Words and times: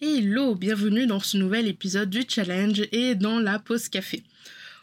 Hello, 0.00 0.54
bienvenue 0.54 1.08
dans 1.08 1.18
ce 1.18 1.36
nouvel 1.36 1.66
épisode 1.66 2.08
du 2.08 2.22
challenge 2.28 2.82
et 2.92 3.16
dans 3.16 3.40
la 3.40 3.58
pause 3.58 3.88
café. 3.88 4.22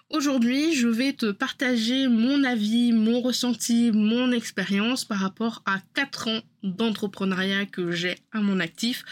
Aujourd'hui, 0.10 0.76
je 0.76 0.90
vais 0.90 1.14
te 1.14 1.32
partager 1.32 2.10
mon 2.10 2.44
avis, 2.44 2.92
mon 2.92 3.22
ressenti, 3.22 3.92
mon 3.94 4.34
expérience 4.34 5.06
par 5.06 5.20
rapport 5.20 5.64
à 5.66 5.80
4 5.94 6.28
ans 6.28 6.42
d'entrepreneuriat 6.64 7.66
que 7.66 7.92
j'ai 7.92 8.18
à 8.34 8.42
mon 8.42 8.60
actif 8.60 9.06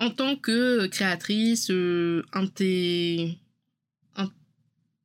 en 0.00 0.10
tant 0.10 0.34
que 0.34 0.88
créatrice, 0.88 1.70
euh, 1.70 2.24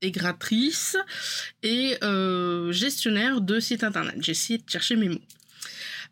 intégratrice 0.02 0.98
et 1.62 1.98
euh, 2.04 2.72
gestionnaire 2.72 3.42
de 3.42 3.60
site 3.60 3.84
internet. 3.84 4.16
J'ai 4.22 4.32
essayé 4.32 4.58
de 4.58 4.68
chercher 4.68 4.96
mes 4.96 5.10
mots. 5.10 5.22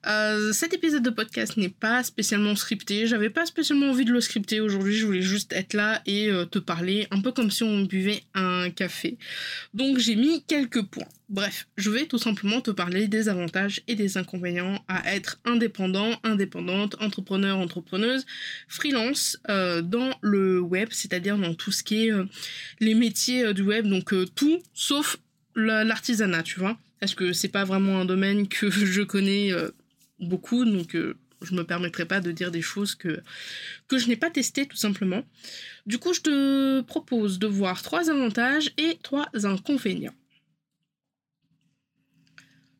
Euh, 0.05 0.51
cet 0.51 0.73
épisode 0.73 1.03
de 1.03 1.09
podcast 1.09 1.55
n'est 1.55 1.69
pas 1.69 2.03
spécialement 2.03 2.55
scripté. 2.55 3.07
J'avais 3.07 3.29
pas 3.29 3.45
spécialement 3.45 3.89
envie 3.89 4.03
de 4.03 4.11
le 4.11 4.19
scripter 4.19 4.59
aujourd'hui. 4.59 4.95
Je 4.95 5.05
voulais 5.05 5.21
juste 5.21 5.53
être 5.53 5.73
là 5.73 6.01
et 6.05 6.29
euh, 6.29 6.45
te 6.45 6.59
parler 6.59 7.07
un 7.11 7.21
peu 7.21 7.31
comme 7.31 7.49
si 7.49 7.63
on 7.63 7.83
buvait 7.83 8.23
un 8.33 8.69
café. 8.69 9.17
Donc 9.73 9.99
j'ai 9.99 10.15
mis 10.15 10.43
quelques 10.43 10.83
points. 10.83 11.07
Bref, 11.29 11.67
je 11.77 11.89
vais 11.89 12.05
tout 12.05 12.17
simplement 12.17 12.59
te 12.59 12.69
parler 12.69 13.07
des 13.07 13.29
avantages 13.29 13.81
et 13.87 13.95
des 13.95 14.17
inconvénients 14.17 14.83
à 14.87 15.15
être 15.15 15.39
indépendant, 15.45 16.19
indépendante, 16.23 16.95
entrepreneur, 16.99 17.57
entrepreneuse, 17.57 18.25
freelance 18.67 19.37
euh, 19.49 19.81
dans 19.81 20.11
le 20.21 20.59
web, 20.59 20.89
c'est-à-dire 20.91 21.37
dans 21.37 21.55
tout 21.55 21.71
ce 21.71 21.81
qui 21.81 22.07
est 22.07 22.11
les 22.81 22.93
métiers 22.93 23.53
du 23.53 23.61
web, 23.61 23.87
donc 23.87 24.13
tout 24.35 24.61
sauf 24.73 25.17
l'artisanat, 25.55 26.43
tu 26.43 26.59
vois. 26.59 26.77
Parce 26.99 27.15
que 27.15 27.33
c'est 27.33 27.49
pas 27.49 27.63
vraiment 27.63 27.99
un 27.99 28.05
domaine 28.05 28.47
que 28.47 28.69
je 28.69 29.01
connais 29.01 29.51
beaucoup, 30.19 30.65
donc 30.65 30.95
euh, 30.95 31.15
je 31.41 31.53
me 31.53 31.63
permettrai 31.63 32.05
pas 32.05 32.19
de 32.19 32.31
dire 32.31 32.51
des 32.51 32.61
choses 32.61 32.95
que, 32.95 33.21
que 33.87 33.97
je 33.97 34.07
n'ai 34.07 34.15
pas 34.15 34.29
testées 34.29 34.65
tout 34.65 34.77
simplement. 34.77 35.23
Du 35.85 35.97
coup, 35.97 36.13
je 36.13 36.21
te 36.21 36.81
propose 36.81 37.39
de 37.39 37.47
voir 37.47 37.81
trois 37.81 38.09
avantages 38.09 38.71
et 38.77 38.97
trois 39.03 39.27
inconvénients. 39.43 40.15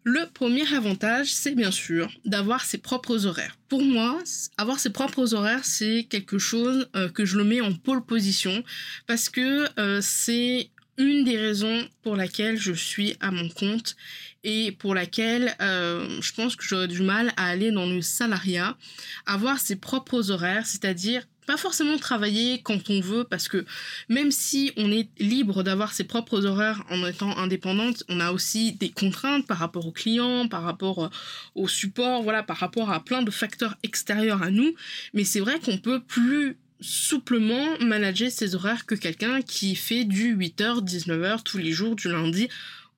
Le 0.06 0.30
premier 0.34 0.74
avantage, 0.74 1.34
c'est 1.34 1.56
bien 1.56 1.72
sûr 1.72 2.12
d'avoir 2.26 2.66
ses 2.66 2.78
propres 2.78 3.26
horaires. 3.26 3.58
Pour 3.70 3.82
moi, 3.82 4.22
avoir 4.58 4.78
ses 4.78 4.90
propres 4.90 5.34
horaires, 5.34 5.64
c'est 5.64 6.04
quelque 6.10 6.38
chose 6.40 6.90
euh, 6.98 7.08
que 7.08 7.24
je 7.24 7.38
le 7.38 7.46
mets 7.46 7.62
en 7.62 7.72
pole 7.72 8.06
position 8.06 8.66
parce 9.08 9.30
que 9.30 9.70
euh, 9.80 10.02
c'est 10.02 10.72
une 10.98 11.24
des 11.24 11.38
raisons 11.38 11.88
pour 12.04 12.16
laquelle 12.16 12.58
je 12.58 12.74
suis 12.74 13.16
à 13.20 13.32
mon 13.32 13.50
compte 13.50 13.96
et 14.44 14.72
pour 14.74 14.94
laquelle 14.94 15.56
euh, 15.62 16.22
je 16.22 16.34
pense 16.34 16.56
que 16.56 16.64
j'aurais 16.64 16.88
du 16.88 17.02
mal 17.02 17.34
à 17.38 17.48
aller 17.48 17.72
dans 17.72 17.86
le 17.86 18.02
salariat, 18.02 18.78
avoir 19.26 19.60
ses 19.60 19.76
propres 19.76 20.32
horaires, 20.32 20.66
c'est-à-dire 20.66 21.24
pas 21.46 21.58
forcément 21.58 21.98
travailler 21.98 22.62
quand 22.62 22.90
on 22.90 23.02
veut 23.02 23.26
parce 23.26 23.48
que 23.48 23.66
même 24.08 24.32
si 24.32 24.72
on 24.78 24.92
est 24.92 25.10
libre 25.20 25.64
d'avoir 25.64 25.94
ses 25.94 26.04
propres 26.04 26.46
horaires 26.46 26.84
en 26.90 27.06
étant 27.06 27.38
indépendante, 27.38 28.04
on 28.10 28.20
a 28.20 28.32
aussi 28.32 28.74
des 28.74 28.90
contraintes 28.90 29.46
par 29.46 29.58
rapport 29.58 29.86
aux 29.86 29.92
clients, 29.92 30.48
par 30.48 30.64
rapport 30.64 31.10
au 31.56 31.68
support, 31.68 32.24
voilà, 32.24 32.44
par 32.44 32.58
rapport 32.58 32.92
à 32.92 33.04
plein 33.04 33.24
de 33.24 33.32
facteurs 33.32 33.76
extérieurs 33.84 34.42
à 34.42 34.52
nous, 34.52 34.74
mais 35.14 35.24
c'est 35.24 35.40
vrai 35.40 35.60
qu'on 35.60 35.78
peut 35.78 36.02
plus 36.02 36.58
souplement 36.84 37.80
manager 37.80 38.30
ses 38.30 38.56
horaires 38.56 38.86
que 38.86 38.96
quelqu'un 38.96 39.42
qui 39.42 39.76
fait 39.76 40.04
du 40.04 40.36
8h, 40.36 40.84
19h 40.84 41.44
tous 41.44 41.58
les 41.58 41.72
jours 41.72 41.96
du 41.96 42.10
lundi 42.10 42.50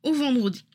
au 0.04 0.14
vendredi. 0.14 0.66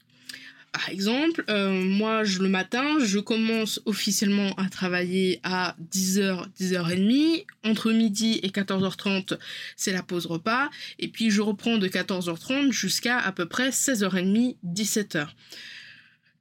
Par 0.72 0.88
exemple, 0.88 1.44
euh, 1.50 1.72
moi, 1.72 2.22
le 2.22 2.48
matin, 2.48 2.98
je 3.00 3.18
commence 3.18 3.80
officiellement 3.86 4.52
à 4.54 4.68
travailler 4.68 5.40
à 5.42 5.74
10h, 5.92 6.46
10h30. 6.60 7.44
Entre 7.64 7.90
midi 7.90 8.38
et 8.44 8.50
14h30, 8.50 9.36
c'est 9.76 9.92
la 9.92 10.04
pause 10.04 10.26
repas. 10.26 10.70
Et 11.00 11.08
puis, 11.08 11.30
je 11.30 11.40
reprends 11.40 11.78
de 11.78 11.88
14h30 11.88 12.70
jusqu'à 12.70 13.18
à 13.18 13.32
peu 13.32 13.46
près 13.46 13.70
16h30, 13.70 14.56
17h. 14.64 15.26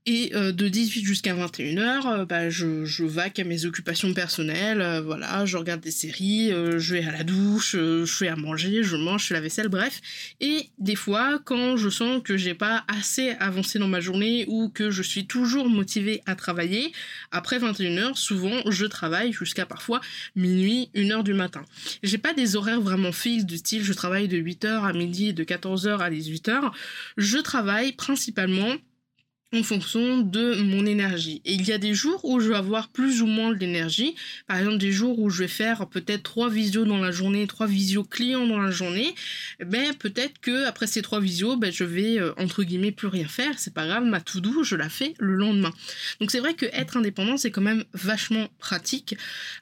Et 0.06 0.32
euh, 0.34 0.52
de 0.52 0.68
18 0.68 1.06
jusqu'à 1.06 1.36
21h, 1.36 2.08
euh, 2.08 2.26
bah, 2.26 2.50
je, 2.50 2.86
je 2.86 3.04
vaque 3.04 3.38
à 3.38 3.44
mes 3.44 3.66
occupations 3.66 4.14
personnelles, 4.14 4.82
euh, 4.82 5.02
voilà, 5.02 5.46
je 5.46 5.58
regarde 5.58 5.82
des 5.82 5.92
séries, 5.92 6.50
je 6.50 6.94
vais 6.94 7.06
à 7.06 7.12
la 7.12 7.24
douche, 7.24 7.76
je 7.76 8.06
fais 8.06 8.28
à 8.30 8.36
manger, 8.36 8.82
je 8.84 8.96
mange, 8.96 9.24
je 9.24 9.28
fais 9.28 9.34
la 9.34 9.42
vaisselle, 9.42 9.68
bref. 9.68 10.02
Et 10.40 10.70
des 10.80 10.96
fois, 10.96 11.40
quand 11.44 11.78
je 11.78 11.90
sens 11.90 12.22
que 12.24 12.38
j'ai 12.38 12.54
pas 12.54 12.86
assez 12.88 13.32
avancé 13.40 13.78
dans 13.78 13.88
ma 13.88 14.00
journée 14.00 14.46
ou 14.48 14.70
que 14.70 14.90
je 14.90 15.04
suis 15.04 15.28
toujours 15.28 15.70
motivée 15.70 16.22
à 16.26 16.36
travailler, 16.36 16.92
après 17.32 17.60
21h, 17.60 18.16
souvent, 18.16 18.62
je 18.70 18.86
travaille 18.86 19.34
jusqu'à 19.34 19.66
parfois 19.66 20.02
minuit, 20.36 20.90
1h 20.96 21.24
du 21.24 21.34
matin. 21.34 21.64
J'ai 22.04 22.18
pas 22.18 22.34
des 22.34 22.56
horaires 22.56 22.82
vraiment 22.82 23.12
fixes 23.12 23.46
du 23.46 23.58
style 23.58 23.84
je 23.84 23.94
travaille 23.94 24.28
de 24.28 24.38
8h 24.38 24.88
à 24.88 24.94
midi, 24.94 25.34
de 25.34 25.44
14h 25.44 26.00
à 26.00 26.10
18h. 26.10 26.72
Je 27.18 27.38
travaille 27.38 27.92
principalement 27.94 28.76
en 29.52 29.64
fonction 29.64 30.20
de 30.20 30.62
mon 30.62 30.86
énergie. 30.86 31.42
Et 31.44 31.54
il 31.54 31.68
y 31.68 31.72
a 31.72 31.80
des 31.80 31.96
jours 31.96 32.24
où 32.24 32.40
je 32.40 32.50
vais 32.50 32.56
avoir 32.56 32.90
plus 32.90 33.22
ou 33.22 33.26
moins 33.26 33.54
d'énergie. 33.54 34.16
Par 34.48 34.58
exemple, 34.58 34.78
des 34.78 34.92
jours 34.92 35.18
où 35.20 35.30
je 35.30 35.40
vais 35.40 35.48
faire 35.48 35.88
peut-être 35.88 36.24
trois 36.24 36.50
visios 36.50 36.86
dans 36.86 37.00
la 37.00 37.12
journée, 37.12 37.48
trois 37.48 37.66
visios 37.66 38.04
clients 38.04 38.46
dans 38.46 38.60
la 38.60 38.70
journée. 38.70 39.16
Ben, 39.66 39.94
peut-être 39.96 40.40
que 40.40 40.66
après 40.66 40.86
ces 40.86 41.02
trois 41.02 41.20
visios, 41.20 41.58
ben, 41.58 41.72
je 41.72 41.84
vais, 41.84 42.20
euh, 42.20 42.34
entre 42.38 42.64
guillemets, 42.64 42.92
plus 42.92 43.08
rien 43.08 43.28
faire. 43.28 43.58
C'est 43.58 43.74
pas 43.74 43.88
grave, 43.88 44.04
ma 44.04 44.22
to-do, 44.22 44.64
je 44.64 44.76
la 44.76 44.90
fais 44.90 45.16
le 45.20 45.34
lendemain. 45.34 45.74
Donc 46.20 46.30
c'est 46.30 46.40
vrai 46.40 46.54
que 46.54 46.68
être 46.68 46.98
indépendant, 46.98 47.38
c'est 47.38 47.52
quand 47.52 47.62
même 47.62 47.84
vachement 47.94 48.48
pratique. 48.60 49.16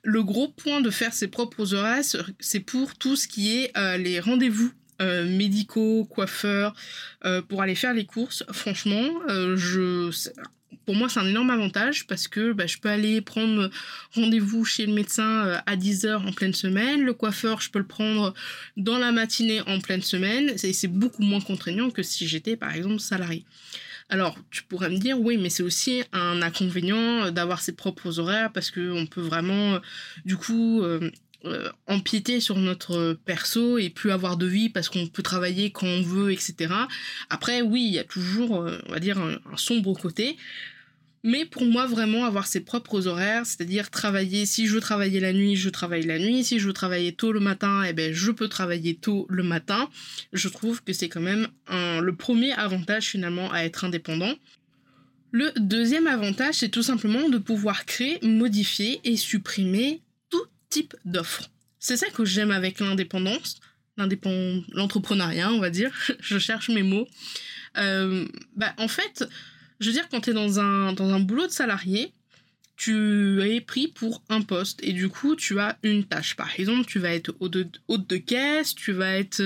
Le 0.03 0.21
gros 0.23 0.49
point 0.49 0.81
de 0.81 0.89
faire 0.89 1.13
ses 1.13 1.27
propres 1.27 1.73
horaires, 1.73 2.03
c'est 2.39 2.59
pour 2.59 2.95
tout 2.95 3.15
ce 3.15 3.27
qui 3.27 3.55
est 3.55 3.77
euh, 3.77 3.97
les 3.97 4.19
rendez-vous 4.19 4.71
euh, 5.01 5.25
médicaux, 5.25 6.05
coiffeurs, 6.05 6.73
euh, 7.25 7.41
pour 7.41 7.61
aller 7.61 7.75
faire 7.75 7.93
les 7.93 8.05
courses. 8.05 8.43
Franchement, 8.51 9.09
euh, 9.29 9.55
je, 9.55 10.11
pour 10.85 10.95
moi, 10.95 11.09
c'est 11.09 11.19
un 11.19 11.27
énorme 11.27 11.49
avantage 11.49 12.07
parce 12.07 12.27
que 12.27 12.53
bah, 12.53 12.67
je 12.67 12.77
peux 12.77 12.89
aller 12.89 13.21
prendre 13.21 13.69
rendez-vous 14.13 14.65
chez 14.65 14.85
le 14.85 14.93
médecin 14.93 15.61
à 15.65 15.75
10h 15.75 16.27
en 16.27 16.31
pleine 16.31 16.53
semaine. 16.53 17.03
Le 17.03 17.13
coiffeur, 17.13 17.61
je 17.61 17.69
peux 17.69 17.79
le 17.79 17.87
prendre 17.87 18.33
dans 18.75 18.97
la 18.97 19.11
matinée 19.11 19.61
en 19.67 19.79
pleine 19.79 20.01
semaine. 20.01 20.57
C'est 20.57 20.87
beaucoup 20.87 21.23
moins 21.23 21.41
contraignant 21.41 21.89
que 21.89 22.03
si 22.03 22.27
j'étais, 22.27 22.55
par 22.55 22.73
exemple, 22.73 22.99
salarié. 22.99 23.45
Alors, 24.09 24.37
tu 24.51 24.63
pourrais 24.63 24.89
me 24.89 24.97
dire, 24.97 25.19
oui, 25.19 25.37
mais 25.37 25.49
c'est 25.49 25.63
aussi 25.63 26.03
un 26.13 26.41
inconvénient 26.41 27.29
d'avoir 27.31 27.59
ses 27.59 27.73
propres 27.73 28.19
horaires 28.19 28.51
parce 28.53 28.71
qu'on 28.71 29.05
peut 29.05 29.21
vraiment, 29.21 29.79
du 30.23 30.37
coup, 30.37 30.81
euh, 30.81 31.11
empiéter 31.87 32.39
sur 32.39 32.57
notre 32.57 33.17
perso 33.25 33.77
et 33.77 33.89
plus 33.89 34.11
avoir 34.11 34.37
de 34.37 34.45
vie 34.45 34.69
parce 34.69 34.89
qu'on 34.89 35.07
peut 35.07 35.23
travailler 35.23 35.71
quand 35.71 35.87
on 35.87 36.01
veut, 36.01 36.31
etc. 36.31 36.73
Après, 37.29 37.61
oui, 37.61 37.83
il 37.85 37.93
y 37.93 37.99
a 37.99 38.03
toujours, 38.03 38.61
euh, 38.61 38.79
on 38.87 38.91
va 38.91 38.99
dire, 38.99 39.17
un, 39.19 39.37
sombre 39.55 39.93
côté. 39.93 40.37
Mais 41.23 41.45
pour 41.45 41.65
moi, 41.65 41.87
vraiment 41.87 42.25
avoir 42.25 42.47
ses 42.47 42.61
propres 42.61 43.07
horaires, 43.07 43.45
c'est-à-dire 43.45 43.89
travailler, 43.89 44.45
si 44.45 44.67
je 44.67 44.75
veux 44.75 44.79
travailler 44.79 45.19
la 45.19 45.33
nuit, 45.33 45.55
je 45.55 45.69
travaille 45.69 46.03
la 46.03 46.19
nuit, 46.19 46.43
si 46.43 46.59
je 46.59 46.67
veux 46.67 46.73
travailler 46.73 47.11
tôt 47.11 47.31
le 47.31 47.39
matin, 47.39 47.83
eh 47.83 47.93
ben, 47.93 48.13
je 48.13 48.31
peux 48.31 48.47
travailler 48.47 48.95
tôt 48.95 49.25
le 49.29 49.43
matin. 49.43 49.89
Je 50.31 50.47
trouve 50.47 50.83
que 50.83 50.93
c'est 50.93 51.09
quand 51.09 51.21
même 51.21 51.47
le 51.69 52.11
premier 52.11 52.53
avantage 52.53 53.07
finalement 53.07 53.51
à 53.51 53.61
être 53.61 53.83
indépendant. 53.83 54.33
Le 55.31 55.51
deuxième 55.57 56.07
avantage, 56.07 56.55
c'est 56.55 56.69
tout 56.69 56.83
simplement 56.83 57.27
de 57.27 57.37
pouvoir 57.37 57.85
créer, 57.85 58.19
modifier 58.21 59.01
et 59.03 59.17
supprimer 59.17 60.01
type 60.69 60.95
d'offres. 61.05 61.49
C'est 61.79 61.97
ça 61.97 62.09
que 62.09 62.25
j'aime 62.25 62.51
avec 62.51 62.79
l'indépendance, 62.79 63.59
l'entrepreneuriat, 63.97 65.51
on 65.51 65.59
va 65.59 65.69
dire. 65.69 65.91
je 66.19 66.37
cherche 66.37 66.69
mes 66.69 66.83
mots. 66.83 67.07
Euh, 67.77 68.27
bah, 68.55 68.73
en 68.77 68.87
fait, 68.87 69.25
je 69.79 69.87
veux 69.87 69.93
dire, 69.93 70.07
quand 70.09 70.21
tu 70.21 70.31
es 70.31 70.33
dans 70.33 70.59
un, 70.59 70.93
dans 70.93 71.09
un 71.13 71.19
boulot 71.19 71.47
de 71.47 71.51
salarié, 71.51 72.11
tu 72.77 73.41
es 73.41 73.59
pris 73.59 73.87
pour 73.87 74.21
un 74.29 74.41
poste 74.41 74.79
et 74.83 74.93
du 74.93 75.09
coup 75.09 75.35
tu 75.35 75.59
as 75.59 75.77
une 75.81 76.05
tâche. 76.05 76.35
Par 76.35 76.59
exemple, 76.59 76.85
tu 76.85 76.99
vas 76.99 77.09
être 77.09 77.35
hôte 77.39 78.07
de, 78.07 78.17
caisse, 78.17 78.75
tu 78.75 78.91
vas 78.93 79.17
être 79.17 79.41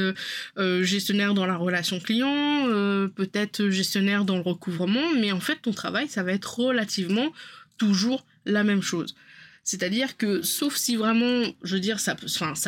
euh, 0.58 0.84
gestionnaire 0.84 1.34
dans 1.34 1.46
la 1.46 1.56
relation 1.56 2.00
client, 2.02 2.68
euh, 2.68 3.08
peut-être 3.08 3.70
gestionnaire 3.70 4.26
dans 4.26 4.36
le 4.36 4.42
recouvrement, 4.42 5.16
mais 5.16 5.32
en 5.32 5.40
fait 5.40 5.62
ton 5.62 5.72
travail 5.72 6.10
ça 6.10 6.24
va 6.24 6.34
être 6.34 6.60
relativement 6.60 7.32
toujours 7.78 8.26
la 8.46 8.66
même 8.66 8.82
chose. 8.82 9.16
C'est-à-dire 9.64 10.18
que 10.18 10.42
sauf 10.42 10.76
si 10.76 10.96
vraiment, 10.96 11.44
je 11.64 11.76
veux 11.76 11.80
dire, 11.80 12.00
ça, 12.00 12.16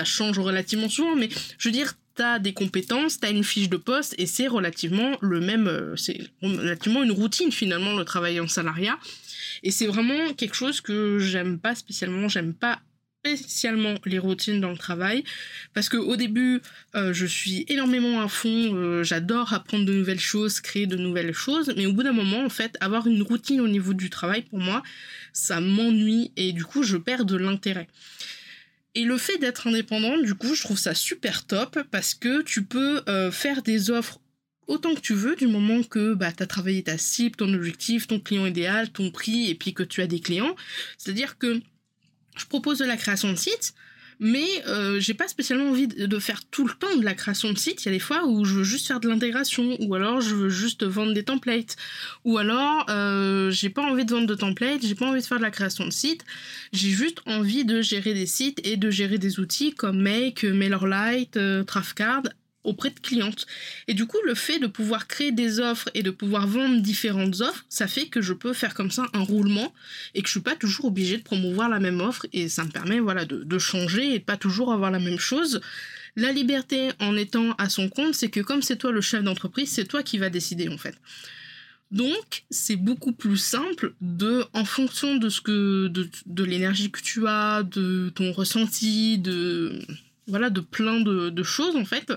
change 0.04 0.40
relativement 0.40 0.90
souvent, 0.90 1.16
mais 1.16 1.30
je 1.58 1.70
veux 1.70 1.74
dire, 1.74 1.94
t'as 2.16 2.40
des 2.40 2.54
compétences, 2.54 3.20
t'as 3.20 3.32
une 3.32 3.44
fiche 3.44 3.70
de 3.70 3.78
poste 3.78 4.14
et 4.18 4.28
c'est 4.28 4.48
relativement 4.48 5.18
le 5.22 5.40
même, 5.40 5.68
euh, 5.68 5.96
c'est 5.96 6.20
relativement 6.42 7.02
une 7.02 7.12
routine 7.12 7.52
finalement 7.52 7.96
le 7.96 8.06
travail 8.06 8.40
en 8.40 8.48
salariat. 8.48 9.00
Et 9.64 9.72
c'est 9.72 9.88
vraiment 9.88 10.34
quelque 10.34 10.56
chose 10.56 10.82
que 10.82 11.18
j'aime 11.20 11.58
pas 11.58 11.74
spécialement, 11.74 12.28
j'aime 12.28 12.54
pas 12.54 12.80
spécialement 13.26 13.96
les 14.06 14.20
routines 14.20 14.60
dans 14.60 14.72
le 14.72 14.78
travail. 14.78 15.24
Parce 15.74 15.88
que 15.88 15.98
au 15.98 16.16
début 16.16 16.62
euh, 16.96 17.14
je 17.14 17.26
suis 17.26 17.66
énormément 17.70 18.22
à 18.22 18.28
fond 18.28 18.76
euh, 18.76 19.04
j'adore 19.04 19.54
apprendre 19.54 19.86
de 19.86 19.94
nouvelles 19.94 20.20
choses 20.20 20.60
créer 20.60 20.88
de 20.88 20.98
nouvelles 20.98 21.34
choses. 21.34 21.74
Mais 21.78 21.86
au 21.86 21.94
bout 21.94 22.04
d'un 22.04 22.14
moment 22.14 22.44
en 22.44 22.50
fait 22.50 22.78
avoir 22.82 23.08
une 23.08 23.22
routine 23.22 23.62
au 23.62 23.68
niveau 23.68 23.94
du 23.94 24.10
travail 24.10 24.42
pour 24.42 24.60
moi 24.60 24.84
ça 25.32 25.62
m'ennuie 25.62 26.32
et 26.36 26.52
du 26.52 26.66
coup 26.66 26.84
je 26.84 26.98
perds 26.98 27.26
de 27.26 27.38
l'intérêt. 27.38 27.88
Et 28.96 29.06
le 29.06 29.18
fait 29.18 29.40
d'être 29.40 29.66
indépendant, 29.66 30.20
du 30.20 30.36
coup, 30.36 30.54
je 30.54 30.62
trouve 30.62 30.78
ça 30.78 30.94
super 30.94 31.48
top 31.48 31.80
parce 31.90 32.14
que 32.14 32.44
tu 32.44 32.64
peux 32.64 33.02
euh, 33.10 33.32
faire 33.32 33.64
des 33.64 33.90
offres 33.90 34.20
autant 34.68 34.94
que 34.94 35.00
tu 35.00 35.16
veux 35.16 35.36
du 35.36 35.48
moment 35.48 35.82
que 35.82 36.14
bah, 36.14 36.32
tu 36.32 36.44
as 36.44 36.46
travaillé 36.46 36.84
ta 36.84 37.00
cible, 37.00 37.36
ton 37.36 37.52
objectif, 37.56 38.06
ton 38.06 38.20
client 38.20 38.46
idéal, 38.46 38.92
ton 38.92 39.10
prix 39.10 39.50
et 39.50 39.56
puis 39.56 39.74
que 39.74 39.82
tu 39.82 40.04
as 40.04 40.08
des 40.08 40.20
clients. 40.20 40.56
C'est-à-dire 41.00 41.40
que 41.40 41.60
je 42.36 42.46
propose 42.46 42.80
de 42.80 42.86
la 42.86 42.98
création 42.98 43.32
de 43.32 43.38
sites, 43.38 43.74
mais 44.20 44.48
euh, 44.68 45.00
j'ai 45.00 45.14
pas 45.14 45.28
spécialement 45.28 45.70
envie 45.70 45.88
de 45.88 46.20
faire 46.20 46.46
tout 46.46 46.68
le 46.68 46.74
temps 46.74 46.96
de 46.96 47.04
la 47.04 47.14
création 47.14 47.52
de 47.52 47.58
site. 47.58 47.84
Il 47.84 47.88
y 47.88 47.90
a 47.90 47.92
des 47.92 48.00
fois 48.00 48.26
où 48.26 48.46
je 48.46 48.56
veux 48.56 48.64
juste 48.64 48.88
faire 48.88 49.00
de 49.00 49.10
l'intégration, 49.10 49.76
ou 49.82 49.96
alors 49.96 50.22
je 50.22 50.36
veux 50.36 50.50
juste 50.50 50.84
vendre 50.84 51.14
des 51.14 51.24
templates, 51.24 51.76
ou 52.24 52.38
alors 52.38 52.86
euh, 52.90 53.52
j'ai 53.52 53.70
pas 53.70 53.82
envie 53.82 54.06
de 54.06 54.12
vendre 54.12 54.28
de 54.28 54.36
templates, 54.36 54.86
j'ai 54.86 54.96
pas 54.96 55.08
envie 55.08 55.22
de 55.22 55.26
faire 55.26 55.38
de 55.40 55.44
la 55.44 55.52
création 55.52 55.86
de 55.86 55.92
site. 55.92 56.24
J'ai 56.72 56.90
juste 56.90 57.20
envie 57.26 57.66
de 57.66 57.82
gérer 57.82 58.14
des 58.14 58.26
sites 58.26 58.66
et 58.66 58.78
de 58.78 58.90
gérer 58.90 59.18
des 59.18 59.40
outils 59.40 59.74
comme 59.74 60.02
Make, 60.02 60.44
MailerLite, 60.44 61.38
euh, 61.38 61.64
Trafcard 61.64 62.24
auprès 62.64 62.90
de 62.90 63.00
clientes. 63.00 63.46
Et 63.88 63.94
du 63.94 64.06
coup, 64.06 64.18
le 64.26 64.36
fait 64.36 64.60
de 64.60 64.68
pouvoir 64.68 65.08
créer 65.08 65.32
des 65.32 65.60
offres 65.60 65.90
et 65.94 66.04
de 66.04 66.12
pouvoir 66.12 66.48
vendre 66.48 66.82
différentes 66.82 67.42
offres, 67.42 67.66
ça 67.70 67.88
fait 67.88 68.08
que 68.08 68.22
je 68.22 68.34
peux 68.34 68.54
faire 68.54 68.74
comme 68.74 68.92
ça 68.92 69.06
un 69.14 69.22
roulement 69.22 69.74
et 70.14 70.22
que 70.22 70.28
je 70.28 70.34
suis 70.34 70.42
pas 70.42 70.56
toujours 70.56 70.86
obligée 70.86 71.18
de 71.18 71.24
promouvoir 71.24 71.70
la 71.70 71.80
même 71.80 72.02
offre 72.02 72.26
et 72.34 72.50
ça 72.50 72.64
me 72.64 72.70
permet 72.70 73.00
voilà 73.00 73.26
de, 73.26 73.60
changer 73.60 74.16
et 74.16 74.20
de 74.20 74.24
pas 74.24 74.38
toujours 74.38 74.74
avoir 74.74 74.92
la 74.92 75.00
même 75.00 75.20
chose. 75.20 75.62
La 76.16 76.32
liberté 76.32 76.92
en 77.00 77.16
étant 77.16 77.54
à 77.54 77.70
son 77.70 77.90
compte, 77.90 78.14
c'est 78.14 78.30
que 78.30 78.40
comme 78.40 78.62
c'est 78.62 78.78
toi 78.78 78.92
le 78.92 79.02
chef 79.02 79.24
d'entreprise, 79.24 79.72
c'est 79.72 79.86
toi 79.86 80.04
qui 80.04 80.18
va 80.18 80.30
décider 80.30 80.70
en 80.70 80.78
fait. 80.78 80.96
Donc, 81.92 82.44
c'est 82.50 82.76
beaucoup 82.76 83.12
plus 83.12 83.38
simple 83.38 83.94
de, 84.02 84.44
en 84.54 84.66
fonction 84.66 85.18
de 85.18 85.30
ce 85.30 85.42
que, 85.42 85.88
de, 85.90 86.10
de 86.26 86.44
l'énergie 86.44 86.90
que 86.90 87.00
tu 87.00 87.28
as, 87.28 87.62
de 87.62 88.12
ton 88.16 88.32
ressenti, 88.32 89.20
de, 89.20 89.80
voilà, 90.28 90.50
de 90.50 90.62
plein 90.62 91.02
de, 91.02 91.44
choses 91.44 91.76
en 91.76 91.86
fait, 91.86 92.12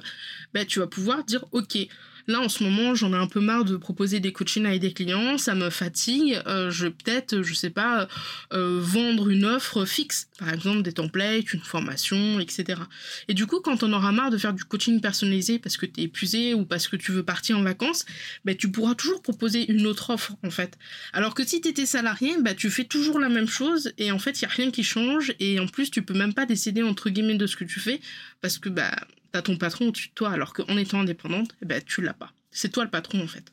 bah, 0.55 0.65
tu 0.65 0.79
vas 0.79 0.87
pouvoir 0.87 1.25
dire 1.25 1.45
ok, 1.53 1.79
Là, 2.29 2.41
en 2.41 2.49
ce 2.49 2.65
moment, 2.65 2.95
j'en 2.95 3.13
ai 3.13 3.17
un 3.17 3.29
peu 3.29 3.41
marre 3.41 3.65
de 3.65 3.77
proposer 3.77 4.19
des 4.19 4.33
coachings 4.33 4.67
à 4.67 4.77
des 4.79 4.93
clients, 4.93 5.39
ça 5.39 5.55
me 5.55 5.71
fatigue. 5.71 6.41
Euh, 6.47 6.71
je 6.71 6.87
vais 6.87 6.91
peut-être, 6.91 7.43
je 7.43 7.55
sais 7.55 7.71
pas, 7.71 8.09
euh, 8.53 8.81
vendre 8.83 9.29
une 9.29 9.45
offre 9.45 9.85
fixe, 9.85 10.29
par 10.39 10.53
exemple 10.53 10.83
des 10.83 10.93
templates, 10.93 11.53
une 11.53 11.61
formation, 11.61 12.41
etc. 12.41 12.81
Et 13.29 13.35
du 13.35 13.47
coup, 13.47 13.61
quand 13.61 13.83
on 13.83 13.93
aura 13.93 14.11
marre 14.11 14.31
de 14.31 14.39
faire 14.39 14.53
du 14.53 14.65
coaching 14.65 15.01
personnalisé 15.01 15.59
parce 15.59 15.77
que 15.77 15.87
tu 15.87 16.01
es 16.01 16.05
épuisé 16.05 16.55
ou 16.55 16.65
parce 16.65 16.89
que 16.89 16.97
tu 16.97 17.13
veux 17.13 17.23
partir 17.23 17.59
en 17.59 17.63
vacances, 17.63 18.05
bah, 18.45 18.55
tu 18.55 18.71
pourras 18.71 18.95
toujours 18.95 19.23
proposer 19.23 19.71
une 19.71 19.87
autre 19.87 20.11
offre, 20.11 20.33
en 20.45 20.51
fait. 20.51 20.77
Alors 21.13 21.35
que 21.35 21.45
si 21.47 21.61
tu 21.61 21.69
étais 21.69 21.87
salarié, 21.87 22.37
bah, 22.41 22.55
tu 22.55 22.71
fais 22.71 22.85
toujours 22.85 23.21
la 23.21 23.29
même 23.29 23.49
chose 23.49 23.93
et 23.99 24.11
en 24.11 24.19
fait, 24.19 24.41
il 24.41 24.45
n'y 24.45 24.51
a 24.51 24.55
rien 24.55 24.71
qui 24.71 24.83
change 24.83 25.35
et 25.39 25.61
en 25.61 25.69
plus, 25.69 25.91
tu 25.91 26.03
peux 26.03 26.15
même 26.15 26.35
pas 26.35 26.47
décider 26.47 26.83
entre 26.83 27.09
guillemets 27.11 27.37
de 27.37 27.47
ce 27.47 27.57
que 27.57 27.65
tu 27.65 27.79
fais 27.79 28.01
parce 28.41 28.59
que 28.59 28.69
bah, 28.69 28.95
t'as 29.33 29.43
ton 29.43 29.57
patron 29.57 29.89
au-dessus 29.89 30.09
de 30.09 30.15
toi, 30.15 30.31
alors 30.31 30.53
qu'en 30.53 30.77
étant 30.77 31.01
indépendante, 31.01 31.55
eh 31.63 31.67
ben, 31.67 31.83
tu 31.85 32.03
l'as 32.03 32.15
pas. 32.15 32.33
C'est 32.51 32.71
toi 32.71 32.85
le 32.85 32.91
patron 32.91 33.23
en 33.23 33.27
fait. 33.27 33.53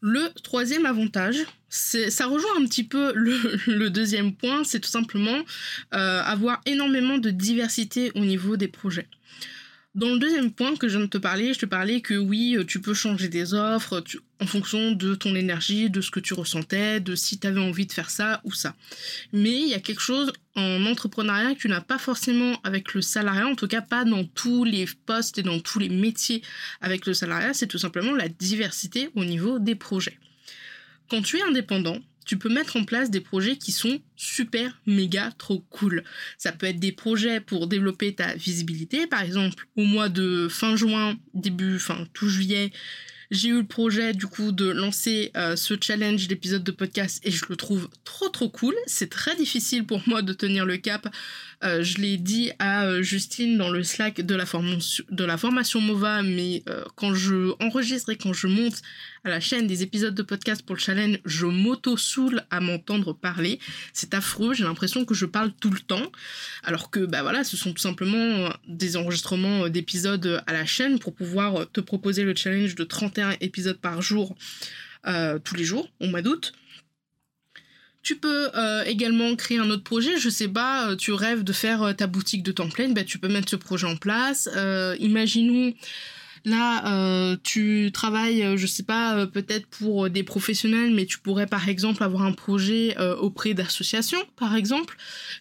Le 0.00 0.30
troisième 0.42 0.84
avantage, 0.84 1.38
ça 1.68 2.26
rejoint 2.26 2.56
un 2.58 2.66
petit 2.66 2.82
peu 2.84 3.12
le, 3.14 3.88
deuxième 3.88 4.34
point, 4.34 4.64
c'est 4.64 4.80
tout 4.80 4.88
simplement 4.88 5.38
euh, 5.94 6.22
avoir 6.22 6.60
énormément 6.66 7.18
de 7.18 7.30
diversité 7.30 8.10
au 8.16 8.24
niveau 8.24 8.56
des 8.56 8.68
projets. 8.68 9.06
Dans 9.94 10.08
le 10.08 10.18
deuxième 10.18 10.50
point 10.50 10.74
que 10.74 10.88
je 10.88 10.96
viens 10.96 11.04
de 11.04 11.10
te 11.10 11.18
parler, 11.18 11.52
je 11.52 11.60
te 11.60 11.66
parlais 11.66 12.00
que 12.00 12.14
oui, 12.14 12.56
tu 12.66 12.80
peux 12.80 12.94
changer 12.94 13.28
des 13.28 13.52
offres 13.52 14.02
en 14.42 14.46
fonction 14.46 14.90
de 14.90 15.14
ton 15.14 15.36
énergie, 15.36 15.88
de 15.88 16.00
ce 16.00 16.10
que 16.10 16.18
tu 16.18 16.34
ressentais, 16.34 16.98
de 16.98 17.14
si 17.14 17.38
tu 17.38 17.46
avais 17.46 17.60
envie 17.60 17.86
de 17.86 17.92
faire 17.92 18.10
ça 18.10 18.40
ou 18.42 18.52
ça. 18.52 18.74
Mais 19.32 19.52
il 19.52 19.68
y 19.68 19.74
a 19.74 19.78
quelque 19.78 20.00
chose 20.00 20.32
en 20.56 20.84
entrepreneuriat 20.84 21.54
que 21.54 21.60
tu 21.60 21.68
n'as 21.68 21.80
pas 21.80 21.98
forcément 21.98 22.58
avec 22.64 22.92
le 22.94 23.02
salariat, 23.02 23.46
en 23.46 23.54
tout 23.54 23.68
cas 23.68 23.82
pas 23.82 24.04
dans 24.04 24.24
tous 24.24 24.64
les 24.64 24.86
postes 25.06 25.38
et 25.38 25.42
dans 25.42 25.60
tous 25.60 25.78
les 25.78 25.88
métiers 25.88 26.42
avec 26.80 27.06
le 27.06 27.14
salariat, 27.14 27.54
c'est 27.54 27.68
tout 27.68 27.78
simplement 27.78 28.14
la 28.14 28.28
diversité 28.28 29.10
au 29.14 29.24
niveau 29.24 29.60
des 29.60 29.76
projets. 29.76 30.18
Quand 31.08 31.22
tu 31.22 31.38
es 31.38 31.42
indépendant, 31.42 31.98
tu 32.26 32.36
peux 32.36 32.48
mettre 32.48 32.76
en 32.76 32.84
place 32.84 33.10
des 33.10 33.20
projets 33.20 33.56
qui 33.56 33.72
sont 33.72 34.00
super, 34.16 34.80
méga, 34.86 35.30
trop 35.38 35.60
cool. 35.70 36.02
Ça 36.38 36.52
peut 36.52 36.66
être 36.66 36.80
des 36.80 36.92
projets 36.92 37.40
pour 37.40 37.66
développer 37.66 38.14
ta 38.14 38.34
visibilité. 38.34 39.06
Par 39.06 39.22
exemple, 39.22 39.66
au 39.76 39.84
mois 39.84 40.08
de 40.08 40.48
fin 40.48 40.76
juin, 40.76 41.16
début, 41.34 41.78
fin 41.78 42.06
tout 42.12 42.28
juillet, 42.28 42.72
j'ai 43.32 43.48
eu 43.48 43.56
le 43.56 43.64
projet 43.64 44.12
du 44.12 44.26
coup 44.26 44.52
de 44.52 44.68
lancer 44.68 45.32
euh, 45.36 45.56
ce 45.56 45.74
challenge 45.80 46.28
d'épisode 46.28 46.62
de 46.62 46.70
podcast 46.70 47.18
et 47.24 47.30
je 47.30 47.46
le 47.48 47.56
trouve 47.56 47.88
trop 48.04 48.28
trop 48.28 48.50
cool. 48.50 48.74
C'est 48.86 49.08
très 49.08 49.34
difficile 49.34 49.86
pour 49.86 50.02
moi 50.06 50.20
de 50.20 50.34
tenir 50.34 50.66
le 50.66 50.76
cap. 50.76 51.08
Euh, 51.62 51.82
je 51.82 51.98
l'ai 51.98 52.16
dit 52.16 52.50
à 52.58 52.84
euh, 52.86 53.02
Justine 53.02 53.56
dans 53.56 53.70
le 53.70 53.82
Slack 53.82 54.20
de 54.20 54.34
la, 54.34 54.46
formation, 54.46 55.04
de 55.10 55.24
la 55.24 55.36
formation 55.36 55.80
MOVA, 55.80 56.22
mais 56.22 56.62
quand 56.96 57.14
je 57.14 57.52
enregistre 57.62 58.10
et 58.10 58.16
quand 58.16 58.32
je 58.32 58.46
monte 58.46 58.82
à 59.24 59.30
la 59.30 59.40
chaîne 59.40 59.66
des 59.66 59.82
épisodes 59.82 60.14
de 60.14 60.22
podcast 60.22 60.62
pour 60.62 60.74
le 60.74 60.80
challenge, 60.80 61.18
je 61.24 61.46
m'auto-soule 61.46 62.42
à 62.50 62.60
m'entendre 62.60 63.12
parler. 63.12 63.60
C'est 63.92 64.14
affreux, 64.14 64.54
j'ai 64.54 64.64
l'impression 64.64 65.04
que 65.04 65.14
je 65.14 65.26
parle 65.26 65.52
tout 65.52 65.70
le 65.70 65.78
temps. 65.78 66.10
Alors 66.64 66.90
que, 66.90 67.00
bah 67.00 67.22
voilà, 67.22 67.44
ce 67.44 67.56
sont 67.56 67.72
tout 67.72 67.82
simplement 67.82 68.48
des 68.66 68.96
enregistrements 68.96 69.68
d'épisodes 69.68 70.42
à 70.46 70.52
la 70.52 70.66
chaîne 70.66 70.98
pour 70.98 71.14
pouvoir 71.14 71.70
te 71.70 71.80
proposer 71.80 72.24
le 72.24 72.34
challenge 72.34 72.74
de 72.74 72.84
31 72.84 73.36
épisodes 73.40 73.78
par 73.78 74.02
jour, 74.02 74.34
euh, 75.06 75.38
tous 75.38 75.56
les 75.56 75.64
jours, 75.64 75.88
au 76.00 76.06
mois 76.06 76.22
d'août. 76.22 76.52
Tu 78.02 78.16
peux 78.16 78.50
euh, 78.54 78.84
également 78.84 79.34
créer 79.36 79.58
un 79.58 79.70
autre 79.70 79.84
projet. 79.84 80.18
Je 80.18 80.28
sais 80.28 80.48
pas, 80.48 80.90
euh, 80.90 80.96
tu 80.96 81.12
rêves 81.12 81.44
de 81.44 81.52
faire 81.52 81.94
ta 81.96 82.06
boutique 82.06 82.42
de 82.42 82.52
template, 82.52 82.94
bah, 82.94 83.04
tu 83.04 83.18
peux 83.18 83.28
mettre 83.28 83.48
ce 83.48 83.56
projet 83.56 83.86
en 83.86 83.96
place. 83.96 84.48
imaginons 84.98 85.72
Là, 86.44 86.86
euh, 86.86 87.36
tu 87.44 87.90
travailles, 87.92 88.42
euh, 88.42 88.56
je 88.56 88.66
sais 88.66 88.82
pas, 88.82 89.16
euh, 89.16 89.26
peut-être 89.26 89.66
pour 89.66 90.10
des 90.10 90.24
professionnels, 90.24 90.92
mais 90.92 91.06
tu 91.06 91.18
pourrais 91.18 91.46
par 91.46 91.68
exemple 91.68 92.02
avoir 92.02 92.22
un 92.22 92.32
projet 92.32 92.96
auprès 93.20 93.54
d'associations, 93.54 94.22
par 94.36 94.56
exemple. 94.56 94.96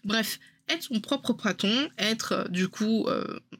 Bref, 0.06 0.40
être 0.72 0.84
son 0.84 1.00
propre 1.00 1.34
patron, 1.34 1.90
être 1.98 2.48
du 2.50 2.68
coup 2.68 3.08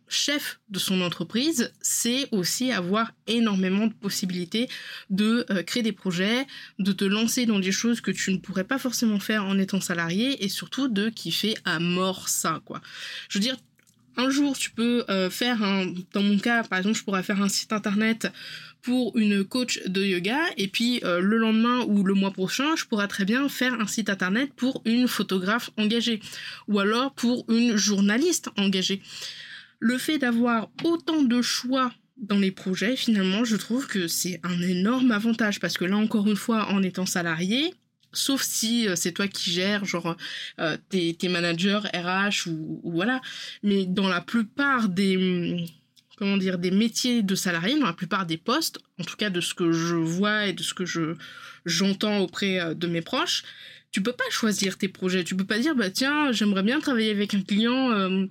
chef 0.08 0.60
de 0.70 0.80
son 0.80 1.02
entreprise, 1.02 1.72
c'est 1.82 2.28
aussi 2.32 2.72
avoir 2.72 3.12
énormément 3.28 3.88
de 3.88 3.94
possibilités 3.94 4.70
de 5.10 5.46
créer 5.66 5.84
des 5.84 5.92
projets, 5.92 6.46
de 6.80 6.92
te 6.92 7.06
lancer 7.06 7.46
dans 7.46 7.60
des 7.60 7.72
choses 7.72 8.02
que 8.02 8.12
tu 8.12 8.32
ne 8.32 8.38
pourrais 8.38 8.64
pas 8.64 8.78
forcément 8.80 9.20
faire 9.20 9.46
en 9.46 9.58
étant 9.58 9.82
salarié 9.82 10.44
et 10.44 10.50
surtout 10.50 10.88
de 10.88 11.10
kiffer 11.10 11.56
à 11.66 11.80
mort 11.80 12.30
ça 12.30 12.62
quoi. 12.66 12.82
Je 13.30 13.38
veux 13.38 13.44
dire 13.44 13.58
un 14.18 14.30
jour, 14.30 14.58
tu 14.58 14.72
peux 14.72 15.04
euh, 15.10 15.30
faire 15.30 15.64
un, 15.64 15.94
dans 16.14 16.24
mon 16.24 16.38
cas, 16.38 16.64
par 16.64 16.80
exemple, 16.80 16.98
je 16.98 17.04
pourrais 17.04 17.24
faire 17.24 17.42
un 17.42 17.50
site 17.50 17.74
internet 17.74 18.32
pour 18.82 19.16
une 19.18 19.44
coach 19.44 19.80
de 19.86 20.04
yoga 20.04 20.40
et 20.58 20.68
puis 20.68 21.02
euh, 21.04 21.20
le 21.20 21.38
lendemain 21.38 21.86
ou 21.88 22.04
le 22.04 22.14
mois 22.14 22.32
prochain, 22.32 22.76
je 22.76 22.86
pourrais 22.86 23.08
très 23.08 23.26
bien 23.26 23.48
faire 23.48 23.80
un 23.80 23.88
site 23.88 24.10
internet 24.10 24.52
pour 24.56 24.82
une 24.86 25.08
photographe 25.08 25.70
engagée 25.78 26.20
ou 26.68 26.80
alors 26.80 27.14
pour 27.14 27.46
une 27.50 27.76
journaliste 27.76 28.50
engagée. 28.58 29.02
Le 29.80 29.98
fait 29.98 30.18
d'avoir 30.18 30.70
autant 30.84 31.22
de 31.22 31.42
choix 31.42 31.92
dans 32.18 32.38
les 32.38 32.52
projets, 32.52 32.96
finalement, 32.96 33.46
je 33.46 33.56
trouve 33.56 33.88
que 33.88 34.08
c'est 34.08 34.40
un 34.44 34.62
énorme 34.62 35.12
avantage 35.12 35.60
parce 35.60 35.78
que 35.78 35.86
là, 35.86 35.98
encore 35.98 36.28
une 36.28 36.36
fois, 36.36 36.68
en 36.70 36.84
étant 36.84 37.06
salarié, 37.06 37.74
sauf 38.14 38.42
si 38.42 38.88
euh, 38.88 38.96
c'est 38.96 39.12
toi 39.12 39.28
qui 39.28 39.52
gères, 39.52 39.86
genre 39.86 40.16
euh, 40.60 40.78
tes, 40.90 41.16
managers 41.30 41.82
RH 41.94 42.48
ou, 42.48 42.82
voilà, 42.84 43.22
mais 43.64 43.86
dans 43.86 44.08
la 44.08 44.22
plupart 44.22 44.90
des 44.90 45.18
hum, 45.18 45.66
comment 46.18 46.38
dire 46.38 46.58
des 46.58 46.72
métiers 46.72 47.24
de 47.24 47.36
salarié, 47.36 47.80
dans 47.80 47.88
la 47.88 47.94
plupart 47.94 48.26
des 48.26 48.38
postes, 48.38 48.80
en 49.00 49.04
tout 49.04 49.16
cas 49.16 49.30
de 49.30 49.42
ce 49.42 49.54
que 49.54 49.72
je 49.72 49.96
vois 49.96 50.48
et 50.48 50.54
de 50.54 50.64
ce 50.64 50.74
que 50.74 50.86
je 50.86 51.16
j'entends 51.66 52.20
auprès 52.20 52.60
euh, 52.60 52.74
de 52.74 52.88
mes 52.88 53.02
proches, 53.02 53.44
tu 53.92 54.02
peux 54.02 54.14
pas 54.14 54.30
choisir 54.30 54.78
tes 54.78 54.88
projets, 54.88 55.24
tu 55.24 55.36
peux 55.36 55.46
pas 55.46 55.60
dire 55.60 55.76
bah 55.76 55.90
tiens 55.90 56.32
j'aimerais 56.32 56.64
bien 56.64 56.80
travailler 56.80 57.12
avec 57.12 57.34
un 57.34 57.42
client 57.42 58.28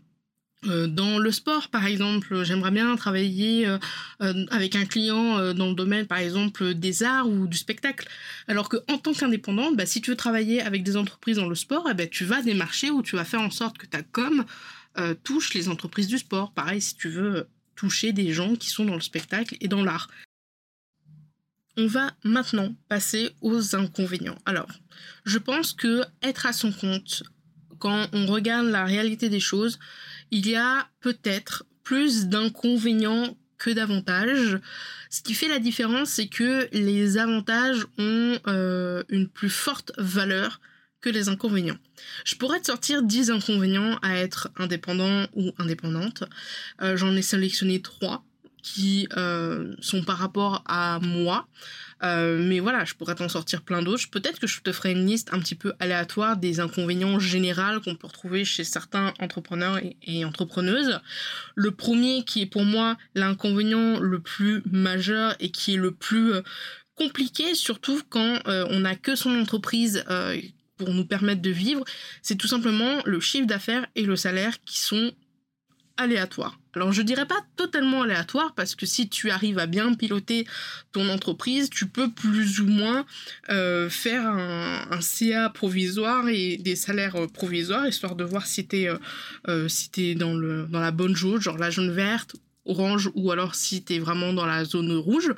dans 0.62 1.19
le 1.19 1.31
sport, 1.33 1.69
par 1.69 1.87
exemple, 1.87 2.45
j'aimerais 2.45 2.71
bien 2.71 2.95
travailler 2.97 3.67
euh, 3.67 3.79
euh, 4.23 4.47
avec 4.50 4.76
un 4.76 4.85
client 4.85 5.55
dans 5.55 5.69
le 5.69 5.75
domaine, 5.75 6.07
par 6.07 6.19
exemple, 6.19 6.75
des 6.75 7.02
arts 7.02 7.29
ou 7.29 7.47
du 7.47 7.57
spectacle. 7.57 8.09
Alors 8.47 8.69
que 8.69 8.76
en 8.88 8.99
tant 8.99 9.12
qu'indépendant, 9.12 9.73
bah, 9.73 9.87
si 9.87 10.00
tu 10.00 10.11
veux 10.11 10.17
travailler 10.17 10.61
avec 10.61 10.83
des 10.83 10.97
entreprises 10.97 11.37
dans 11.37 11.49
le 11.49 11.55
sport, 11.55 11.88
eh 11.90 11.95
ben, 11.95 12.09
tu 12.09 12.25
vas 12.25 12.43
démarcher 12.43 12.90
ou 12.90 13.02
tu 13.02 13.17
vas 13.17 13.25
faire 13.25 13.40
en 13.40 13.50
sorte 13.50 13.79
que 13.79 13.87
ta 13.87 14.02
com 14.02 14.45
touche 15.25 15.55
les 15.55 15.69
entreprises 15.69 16.09
du 16.09 16.19
sport. 16.19 16.52
Pareil, 16.52 16.83
si 16.83 16.95
tu 16.95 17.09
veux 17.09 17.47
toucher 17.81 18.12
des 18.12 18.35
gens 18.35 18.57
qui 18.57 18.69
sont 18.69 18.85
dans 18.85 18.95
le 18.95 19.00
spectacle 19.00 19.57
et 19.62 19.69
dans 19.69 19.83
l'art. 19.83 20.09
On 21.79 21.87
va 21.87 22.12
maintenant 22.25 22.75
passer 22.90 23.31
aux 23.40 23.75
inconvénients. 23.75 24.37
Alors, 24.45 24.69
je 25.25 25.38
pense 25.38 25.73
que 25.73 26.05
être 26.21 26.45
à 26.45 26.52
son 26.52 26.73
compte, 26.73 27.23
quand 27.79 28.07
on 28.12 28.26
regarde 28.26 28.67
la 28.67 28.85
réalité 28.85 29.31
des 29.31 29.40
choses, 29.40 29.79
il 30.30 30.49
y 30.49 30.56
a 30.56 30.88
peut-être 31.00 31.64
plus 31.82 32.26
d'inconvénients 32.26 33.37
que 33.58 33.70
d'avantages. 33.70 34.58
Ce 35.10 35.22
qui 35.22 35.34
fait 35.34 35.49
la 35.49 35.58
différence, 35.58 36.10
c'est 36.10 36.28
que 36.28 36.68
les 36.72 37.18
avantages 37.18 37.87
ont 37.99 38.38
euh, 38.46 39.02
une 39.08 39.28
plus 39.28 39.50
forte 39.50 39.92
valeur 39.99 40.60
que 41.00 41.10
les 41.10 41.28
inconvénients. 41.28 41.78
Je 42.25 42.34
pourrais 42.34 42.60
te 42.60 42.66
sortir 42.66 43.02
10 43.02 43.30
inconvénients 43.30 43.99
à 44.02 44.16
être 44.16 44.50
indépendant 44.56 45.26
ou 45.34 45.52
indépendante. 45.58 46.25
Euh, 46.82 46.96
j'en 46.96 47.14
ai 47.16 47.22
sélectionné 47.22 47.80
3 47.80 48.25
qui 48.62 49.09
euh, 49.17 49.75
sont 49.81 50.02
par 50.02 50.19
rapport 50.19 50.62
à 50.67 50.99
moi. 51.00 51.47
Euh, 52.02 52.38
mais 52.38 52.61
voilà, 52.61 52.85
je 52.85 52.95
pourrais 52.95 53.14
t'en 53.14 53.29
sortir 53.29 53.62
plein 53.62 53.83
d'autres. 53.83 54.09
Peut-être 54.11 54.38
que 54.38 54.47
je 54.47 54.61
te 54.61 54.73
ferai 54.73 54.93
une 54.93 55.07
liste 55.07 55.29
un 55.33 55.38
petit 55.38 55.55
peu 55.55 55.75
aléatoire 55.79 56.37
des 56.37 56.61
inconvénients 56.61 57.19
généraux 57.19 57.81
qu'on 57.85 57.95
peut 57.95 58.07
retrouver 58.07 58.45
chez 58.45 58.64
certains 58.64 59.12
entrepreneurs 59.21 59.79
et, 60.02 60.25
entrepreneuses. 60.25 61.00
Le 61.55 61.71
premier 61.73 62.25
qui 62.25 62.43
est 62.43 62.47
pour 62.47 62.64
moi 62.64 62.97
l'inconvénient 63.14 63.99
le 63.99 64.21
plus 64.21 64.62
majeur 64.71 65.35
et 65.40 65.50
qui 65.50 65.75
est 65.75 65.79
le 65.79 65.93
plus 65.93 66.33
euh, 66.33 66.43
compliqué, 66.95 67.55
surtout 67.55 68.02
quand 68.09 68.40
on 68.47 68.81
n'a 68.81 68.95
que 68.95 69.14
son 69.14 69.31
entreprise 69.40 70.05
pour 70.76 70.95
nous 70.95 71.05
permettre 71.05 71.43
de 71.43 71.50
vivre, 71.50 71.85
c'est 72.23 72.37
tout 72.37 72.47
simplement 72.47 73.00
le 73.05 73.21
chiffre 73.21 73.47
d'affaires 73.47 73.87
et 73.97 74.02
le 74.02 74.17
salaire 74.17 74.62
qui 74.64 74.79
sont 74.81 75.12
aléatoire. 76.00 76.59
Alors 76.75 76.92
je 76.92 77.02
dirais 77.02 77.26
pas 77.26 77.45
totalement 77.57 78.02
aléatoire 78.02 78.54
parce 78.54 78.75
que 78.75 78.87
si 78.87 79.09
tu 79.09 79.30
arrives 79.30 79.59
à 79.59 79.66
bien 79.66 79.95
piloter 79.95 80.47
ton 80.92 81.09
entreprise, 81.09 81.69
tu 81.69 81.87
peux 81.87 82.11
plus 82.11 82.61
ou 82.61 82.66
moins 82.66 83.04
euh, 83.50 83.90
faire 83.90 84.26
un, 84.26 85.00
CA 85.00 85.50
provisoire 85.50 86.28
et 86.28 86.57
des 86.57 86.76
salaires 86.76 87.16
euh, 87.16 87.26
provisoires 87.26 87.87
histoire 87.87 88.14
de 88.14 88.25
voir 88.25 88.47
si 88.47 88.66
tu 88.66 88.88
euh, 89.49 89.69
si 89.69 90.14
dans, 90.14 90.35
le, 90.35 90.66
dans 90.66 90.80
la 90.80 90.90
bonne 90.90 91.16
jauge, 91.16 91.42
genre 91.42 91.59
la 91.59 91.71
jaune 91.71 91.90
verte, 91.90 92.37
orange 92.64 93.11
ou 93.14 93.33
alors 93.33 93.54
si 93.54 93.85
tu 93.85 93.95
es 93.95 93.99
vraiment 93.99 94.33
dans 94.33 94.47
la 94.47 94.64
zone 94.64 94.92
rouge. 94.97 95.35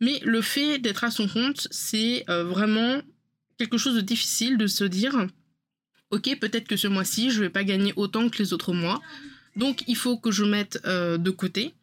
Mais 0.00 0.20
le 0.22 0.42
fait 0.42 0.78
d'être 0.78 1.04
à 1.04 1.10
son 1.10 1.28
compte, 1.28 1.68
c'est 1.70 2.24
vraiment 2.26 3.00
quelque 3.56 3.78
chose 3.78 3.94
de 3.94 4.00
difficile 4.00 4.58
de 4.58 4.66
se 4.66 4.82
dire 4.84 5.28
ok 6.10 6.38
peut-être 6.40 6.66
que 6.66 6.76
ce 6.76 6.88
mois-ci 6.88 7.30
je 7.30 7.40
vais 7.40 7.50
pas 7.50 7.62
gagner 7.62 7.92
autant 7.94 8.28
que 8.28 8.38
les 8.38 8.52
autres 8.52 8.72
mois 8.72 9.00
donc 9.56 9.84
il 9.86 9.96
faut 9.96 10.16
que 10.16 10.30
je 10.30 10.44
mette 10.44 10.80
euh, 10.86 11.18
de 11.18 11.30
côté. 11.30 11.74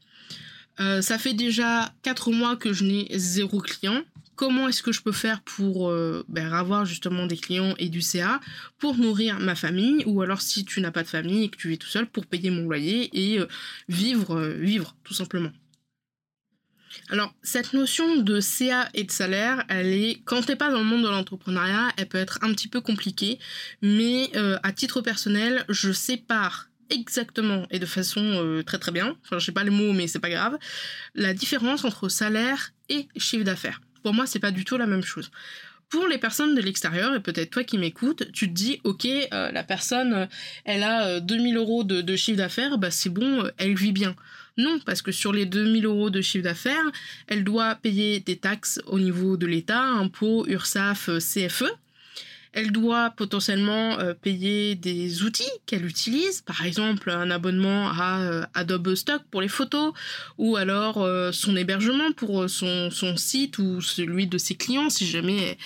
Euh, 0.79 1.01
ça 1.01 1.17
fait 1.17 1.33
déjà 1.33 1.93
4 2.03 2.31
mois 2.31 2.55
que 2.55 2.73
je 2.73 2.85
n'ai 2.85 3.07
zéro 3.17 3.59
client. 3.59 4.01
Comment 4.35 4.69
est-ce 4.69 4.81
que 4.81 4.93
je 4.93 5.01
peux 5.01 5.11
faire 5.11 5.41
pour 5.41 5.89
euh, 5.89 6.23
ben, 6.29 6.53
avoir 6.53 6.85
justement 6.85 7.25
des 7.25 7.35
clients 7.35 7.75
et 7.77 7.89
du 7.89 8.01
CA 8.01 8.39
pour 8.77 8.97
nourrir 8.97 9.37
ma 9.39 9.55
famille? 9.55 10.03
Ou 10.05 10.21
alors 10.21 10.41
si 10.41 10.63
tu 10.63 10.79
n'as 10.79 10.91
pas 10.91 11.03
de 11.03 11.09
famille 11.09 11.43
et 11.43 11.49
que 11.49 11.57
tu 11.57 11.73
es 11.73 11.77
tout 11.77 11.89
seul 11.89 12.05
pour 12.05 12.25
payer 12.25 12.49
mon 12.49 12.63
loyer 12.63 13.09
et 13.13 13.39
vivre, 13.89 14.39
vivre 14.57 14.95
tout 15.03 15.13
simplement. 15.13 15.51
Alors, 17.09 17.35
cette 17.43 17.73
notion 17.73 18.21
de 18.21 18.39
CA 18.39 18.89
et 18.93 19.03
de 19.03 19.11
salaire, 19.11 19.63
elle 19.67 19.87
est, 19.87 20.21
quand 20.25 20.41
t'es 20.43 20.55
pas 20.55 20.71
dans 20.71 20.79
le 20.79 20.85
monde 20.85 21.03
de 21.03 21.09
l'entrepreneuriat, 21.09 21.89
elle 21.97 22.07
peut 22.07 22.17
être 22.17 22.39
un 22.41 22.51
petit 22.53 22.67
peu 22.67 22.81
compliquée, 22.81 23.37
mais 23.81 24.31
à 24.63 24.71
titre 24.71 25.01
personnel, 25.01 25.65
je 25.69 25.91
sépare 25.91 26.68
exactement 26.89 27.65
et 27.71 27.79
de 27.79 27.85
façon 27.85 28.21
euh, 28.21 28.63
très 28.63 28.79
très 28.79 28.91
bien, 28.91 29.15
enfin 29.23 29.39
je 29.39 29.45
sais 29.45 29.51
pas 29.51 29.63
les 29.63 29.69
mots 29.69 29.93
mais 29.93 30.07
c'est 30.07 30.19
pas 30.19 30.29
grave, 30.29 30.57
la 31.15 31.33
différence 31.33 31.83
entre 31.85 32.09
salaire 32.09 32.71
et 32.89 33.07
chiffre 33.17 33.43
d'affaires. 33.43 33.81
Pour 34.03 34.13
moi 34.13 34.25
c'est 34.25 34.39
pas 34.39 34.51
du 34.51 34.65
tout 34.65 34.77
la 34.77 34.87
même 34.87 35.03
chose. 35.03 35.31
Pour 35.89 36.07
les 36.07 36.19
personnes 36.19 36.53
de 36.53 36.61
l'extérieur, 36.61 37.15
et 37.15 37.19
peut-être 37.19 37.49
toi 37.49 37.63
qui 37.63 37.79
m'écoutes, 37.79 38.31
tu 38.31 38.47
te 38.47 38.53
dis, 38.53 38.79
ok, 38.83 39.05
euh, 39.05 39.51
la 39.51 39.63
personne, 39.63 40.27
elle 40.63 40.83
a 40.83 41.19
2000 41.19 41.57
euh, 41.57 41.59
euros 41.59 41.83
de, 41.83 42.01
de 42.01 42.15
chiffre 42.15 42.37
d'affaires, 42.37 42.77
bah 42.77 42.91
c'est 42.91 43.09
bon, 43.09 43.49
elle 43.57 43.73
vit 43.73 43.91
bien. 43.91 44.15
Non, 44.59 44.77
parce 44.85 45.01
que 45.01 45.11
sur 45.11 45.33
les 45.33 45.47
2000 45.47 45.85
euros 45.85 46.09
de 46.11 46.21
chiffre 46.21 46.43
d'affaires, 46.43 46.91
elle 47.27 47.43
doit 47.43 47.73
payer 47.75 48.19
des 48.19 48.35
taxes 48.35 48.79
au 48.85 48.99
niveau 48.99 49.35
de 49.35 49.47
l'État, 49.47 49.81
impôts, 49.81 50.45
URSAF, 50.47 51.09
CFE, 51.17 51.71
elle 52.53 52.71
doit 52.71 53.11
potentiellement 53.11 53.99
euh, 53.99 54.13
payer 54.13 54.75
des 54.75 55.23
outils 55.23 55.51
qu'elle 55.65 55.85
utilise, 55.85 56.41
par 56.41 56.65
exemple 56.65 57.11
un 57.11 57.29
abonnement 57.29 57.89
à 57.89 58.21
euh, 58.21 58.43
Adobe 58.53 58.95
Stock 58.95 59.21
pour 59.29 59.41
les 59.41 59.47
photos, 59.47 59.93
ou 60.37 60.55
alors 60.55 61.03
euh, 61.03 61.31
son 61.31 61.55
hébergement 61.55 62.11
pour 62.11 62.49
son, 62.49 62.89
site 63.17 63.59
ou 63.59 63.81
celui 63.81 64.27
de 64.27 64.37
ses 64.37 64.55
clients, 64.55 64.89
si 64.89 65.05
jamais 65.05 65.57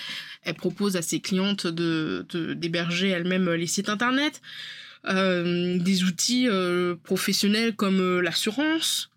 elle, 0.42 0.54
propose 0.54 0.96
à 0.96 1.02
ses 1.02 1.20
clientes 1.20 1.66
de, 1.66 2.26
d'héberger 2.54 3.08
elle-même 3.08 3.50
les 3.50 3.66
sites 3.66 3.88
internet. 3.88 4.42
des 5.06 6.04
outils 6.04 6.48
professionnels 7.02 7.74
comme 7.74 8.20
l'assurance, 8.20 9.10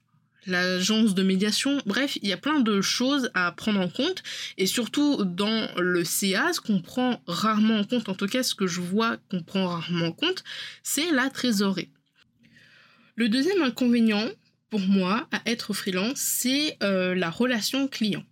l'agence 0.48 1.14
de 1.14 1.24
médiation. 1.24 1.82
Bref, 1.86 2.18
il 2.22 2.30
y 2.30 2.34
a 2.34 2.38
plein 2.38 2.60
de 2.60 2.82
choses 2.82 3.30
à 3.34 3.52
prendre 3.52 3.80
en 3.80 3.90
compte. 3.90 4.24
Et 4.58 4.66
surtout 4.66 5.24
dans 5.24 5.70
le 5.78 6.04
CA, 6.04 6.54
ce 6.54 6.62
qu'on 6.62 6.82
prend 6.82 7.22
rarement 7.28 7.80
en 7.80 7.84
compte, 7.84 8.10
en 8.10 8.16
tout 8.16 8.28
cas 8.28 8.44
ce 8.44 8.56
que 8.56 8.68
je 8.68 8.82
vois 8.82 9.18
qu'on 9.30 9.44
prend 9.44 9.68
rarement 9.68 10.08
en 10.08 10.12
compte, 10.12 10.44
c'est 10.84 11.12
la 11.12 11.30
trésorerie. 11.30 11.90
Le 13.16 13.30
deuxième 13.30 13.62
inconvénient 13.62 14.30
pour 14.70 14.80
moi 14.80 15.28
à 15.32 15.42
être 15.46 15.74
freelance, 15.74 16.20
c'est 16.20 16.78
euh, 16.84 17.16
la 17.16 17.30
relation 17.30 17.88
client. 17.88 18.24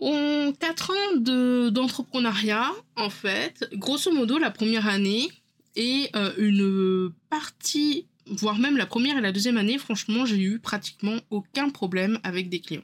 En 0.00 0.52
quatre 0.52 0.92
ans 0.92 1.70
d'entrepreneuriat, 1.70 2.70
en 2.96 3.10
fait, 3.10 3.68
grosso 3.72 4.12
modo, 4.12 4.38
la 4.38 4.52
première 4.52 4.86
année 4.86 5.28
est 5.74 6.14
euh, 6.14 6.32
une 6.38 7.12
partie 7.30 8.06
voire 8.30 8.58
même 8.58 8.76
la 8.76 8.86
première 8.86 9.18
et 9.18 9.20
la 9.20 9.32
deuxième 9.32 9.56
année, 9.56 9.78
franchement, 9.78 10.26
j'ai 10.26 10.40
eu 10.40 10.58
pratiquement 10.58 11.18
aucun 11.30 11.70
problème 11.70 12.18
avec 12.22 12.48
des 12.48 12.60
clients. 12.60 12.82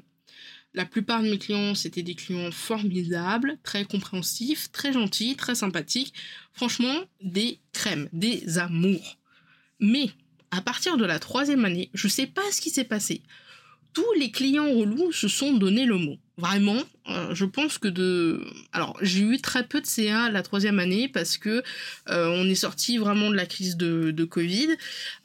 La 0.74 0.84
plupart 0.84 1.22
de 1.22 1.30
mes 1.30 1.38
clients, 1.38 1.74
c'était 1.76 2.02
des 2.02 2.16
clients 2.16 2.50
formidables, 2.50 3.58
très 3.62 3.84
compréhensifs, 3.84 4.72
très 4.72 4.92
gentils, 4.92 5.36
très 5.36 5.54
sympathiques. 5.54 6.12
Franchement, 6.52 7.04
des 7.22 7.60
crèmes, 7.72 8.08
des 8.12 8.58
amours. 8.58 9.18
Mais 9.78 10.10
à 10.50 10.60
partir 10.60 10.96
de 10.96 11.04
la 11.04 11.20
troisième 11.20 11.64
année, 11.64 11.90
je 11.94 12.08
sais 12.08 12.26
pas 12.26 12.42
ce 12.50 12.60
qui 12.60 12.70
s'est 12.70 12.84
passé. 12.84 13.22
Tous 13.94 14.12
les 14.18 14.30
clients 14.30 14.72
relous 14.72 15.12
se 15.12 15.28
sont 15.28 15.54
donné 15.54 15.86
le 15.86 15.96
mot. 15.96 16.18
Vraiment, 16.36 16.82
euh, 17.08 17.32
je 17.32 17.44
pense 17.44 17.78
que 17.78 17.86
de... 17.86 18.44
Alors, 18.72 18.98
j'ai 19.00 19.20
eu 19.20 19.40
très 19.40 19.64
peu 19.64 19.80
de 19.80 19.86
CA 19.86 20.30
la 20.30 20.42
troisième 20.42 20.80
année 20.80 21.06
parce 21.06 21.38
que 21.38 21.62
euh, 22.08 22.28
on 22.28 22.44
est 22.48 22.56
sorti 22.56 22.98
vraiment 22.98 23.30
de 23.30 23.36
la 23.36 23.46
crise 23.46 23.76
de, 23.76 24.24
Covid 24.24 24.70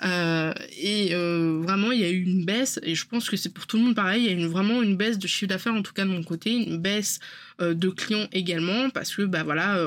euh, 0.04 0.54
et 0.78 1.16
vraiment 1.16 1.92
il 1.92 2.00
y 2.00 2.04
a 2.04 2.10
eu 2.10 2.22
une 2.22 2.46
baisse 2.46 2.80
et 2.84 2.94
je 2.94 3.08
pense 3.08 3.30
que 3.30 3.38
c'est 3.38 3.50
pour 3.50 3.66
tout 3.66 3.78
le 3.78 3.84
monde 3.84 3.96
pareil, 3.96 4.26
il 4.26 4.32
y 4.32 4.36
a 4.36 4.46
eu 4.46 4.48
vraiment 4.48 4.84
une 4.84 4.98
baisse 4.98 5.18
de 5.18 5.26
chiffre 5.26 5.48
d'affaires 5.48 5.74
en 5.74 5.82
tout 5.82 5.94
cas 5.94 6.04
de 6.04 6.10
mon 6.10 6.22
côté, 6.22 6.52
une 6.52 6.78
baisse 6.78 7.20
de 7.60 7.90
clients 7.90 8.28
également 8.34 8.90
parce 8.90 9.16
que 9.16 9.24
bah 9.24 9.44
voilà, 9.44 9.84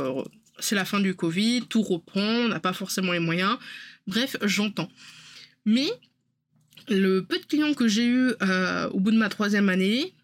c'est 0.58 0.74
la 0.74 0.84
fin 0.84 0.98
du 0.98 1.14
Covid, 1.14 1.66
tout 1.68 1.82
reprend, 1.82 2.20
on 2.20 2.48
n'a 2.48 2.60
pas 2.60 2.72
forcément 2.72 3.12
les 3.12 3.20
moyens. 3.20 3.58
Bref, 4.06 4.36
j'entends. 4.42 4.88
Mais 5.66 5.88
le 6.88 7.20
peu 7.20 7.38
de 7.38 7.44
clients 7.44 7.74
que 7.74 7.88
j'ai 7.88 8.06
eu 8.06 8.32
au 8.92 9.00
bout 9.00 9.10
de 9.10 9.18
ma 9.18 9.28
troisième 9.28 9.68
année, 9.68 10.14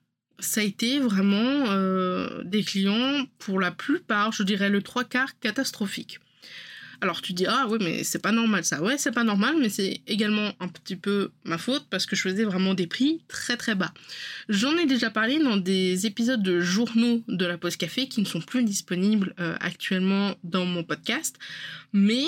ça 0.40 0.60
a 0.60 0.64
été 0.64 1.00
vraiment 1.00 1.70
euh, 1.70 2.42
des 2.44 2.62
clients, 2.62 3.26
pour 3.38 3.60
la 3.60 3.70
plupart, 3.70 4.32
je 4.32 4.42
dirais 4.42 4.70
le 4.70 4.82
trois 4.82 5.04
quarts 5.04 5.38
catastrophiques. 5.40 6.20
Alors 7.00 7.22
tu 7.22 7.32
dis 7.32 7.46
ah 7.46 7.66
oui 7.70 7.78
mais 7.80 8.02
c'est 8.02 8.18
pas 8.18 8.32
normal 8.32 8.64
ça. 8.64 8.82
Ouais 8.82 8.98
c'est 8.98 9.12
pas 9.12 9.22
normal 9.22 9.54
mais 9.60 9.68
c'est 9.68 10.00
également 10.08 10.50
un 10.58 10.66
petit 10.66 10.96
peu 10.96 11.30
ma 11.44 11.56
faute 11.56 11.86
parce 11.90 12.06
que 12.06 12.16
je 12.16 12.22
faisais 12.22 12.42
vraiment 12.42 12.74
des 12.74 12.88
prix 12.88 13.20
très 13.28 13.56
très 13.56 13.76
bas. 13.76 13.94
J'en 14.48 14.76
ai 14.76 14.84
déjà 14.84 15.08
parlé 15.08 15.38
dans 15.38 15.56
des 15.56 16.06
épisodes 16.06 16.42
de 16.42 16.58
journaux 16.58 17.22
de 17.28 17.46
la 17.46 17.56
pause 17.56 17.76
café 17.76 18.08
qui 18.08 18.20
ne 18.20 18.26
sont 18.26 18.40
plus 18.40 18.64
disponibles 18.64 19.32
euh, 19.38 19.54
actuellement 19.60 20.34
dans 20.42 20.64
mon 20.64 20.82
podcast. 20.82 21.36
Mais 21.92 22.24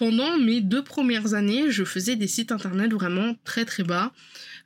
pendant 0.00 0.38
mes 0.38 0.62
deux 0.62 0.82
premières 0.82 1.34
années 1.34 1.70
je 1.70 1.84
faisais 1.84 2.16
des 2.16 2.26
sites 2.26 2.52
internet 2.52 2.90
vraiment 2.90 3.36
très 3.44 3.66
très 3.66 3.82
bas. 3.82 4.12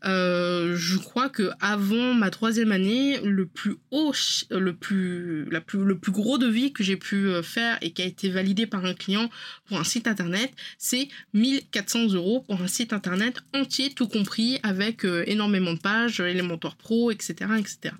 Euh, 0.04 0.76
je 0.76 0.96
crois 0.96 1.28
que 1.28 1.50
avant 1.60 2.14
ma 2.14 2.30
troisième 2.30 2.70
année, 2.70 3.18
le 3.20 3.44
plus 3.46 3.74
haut, 3.90 4.12
le 4.50 4.72
plus, 4.76 5.50
la 5.50 5.60
plus, 5.60 5.84
le 5.84 5.98
plus 5.98 6.12
gros 6.12 6.38
devis 6.38 6.72
que 6.72 6.84
j'ai 6.84 6.96
pu 6.96 7.26
euh, 7.26 7.42
faire 7.42 7.78
et 7.80 7.90
qui 7.90 8.02
a 8.02 8.04
été 8.04 8.28
validé 8.28 8.66
par 8.66 8.84
un 8.84 8.94
client 8.94 9.28
pour 9.66 9.78
un 9.78 9.84
site 9.84 10.06
internet, 10.06 10.52
c'est 10.78 11.08
1400 11.32 12.12
euros 12.12 12.44
pour 12.46 12.62
un 12.62 12.68
site 12.68 12.92
internet 12.92 13.40
entier, 13.54 13.90
tout 13.90 14.06
compris, 14.06 14.60
avec 14.62 15.04
euh, 15.04 15.24
énormément 15.26 15.72
de 15.72 15.80
pages, 15.80 16.20
Elementor 16.20 16.76
Pro, 16.76 17.10
etc., 17.10 17.34
etc. 17.58 17.96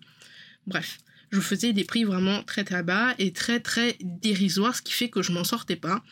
Bref 0.68 0.98
je 1.34 1.40
faisais 1.40 1.72
des 1.72 1.84
prix 1.84 2.04
vraiment 2.04 2.42
très 2.42 2.64
très 2.64 2.82
bas 2.82 3.14
et 3.18 3.32
très 3.32 3.60
très 3.60 3.96
dérisoires, 4.00 4.76
ce 4.76 4.82
qui 4.82 4.92
fait 4.92 5.08
que 5.08 5.22
je 5.22 5.32
m'en 5.32 5.44
sortais 5.44 5.76
pas. 5.76 6.02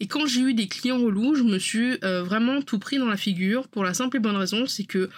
Et 0.00 0.06
quand 0.06 0.26
j'ai 0.26 0.40
eu 0.40 0.54
des 0.54 0.68
clients 0.68 0.98
relous, 0.98 1.34
je 1.34 1.42
me 1.42 1.58
suis 1.58 1.98
vraiment 1.98 2.62
tout 2.62 2.78
pris 2.78 2.98
dans 2.98 3.08
la 3.08 3.16
figure 3.16 3.68
pour 3.68 3.84
la 3.84 3.94
simple 3.94 4.16
et 4.16 4.20
bonne 4.20 4.36
raison, 4.36 4.66
c'est 4.66 4.84
que 4.84 5.10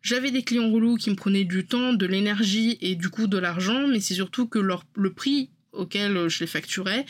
j'avais 0.00 0.30
des 0.30 0.42
clients 0.42 0.70
relous 0.70 0.96
qui 0.96 1.10
me 1.10 1.14
prenaient 1.14 1.44
du 1.44 1.66
temps, 1.66 1.92
de 1.92 2.06
l'énergie 2.06 2.78
et 2.80 2.96
du 2.96 3.08
coup 3.08 3.26
de 3.26 3.38
l'argent, 3.38 3.86
mais 3.86 4.00
c'est 4.00 4.14
surtout 4.14 4.46
que 4.48 4.58
le 4.58 5.12
prix 5.12 5.50
auquel 5.72 6.28
je 6.28 6.40
les 6.40 6.46
facturais, 6.46 7.06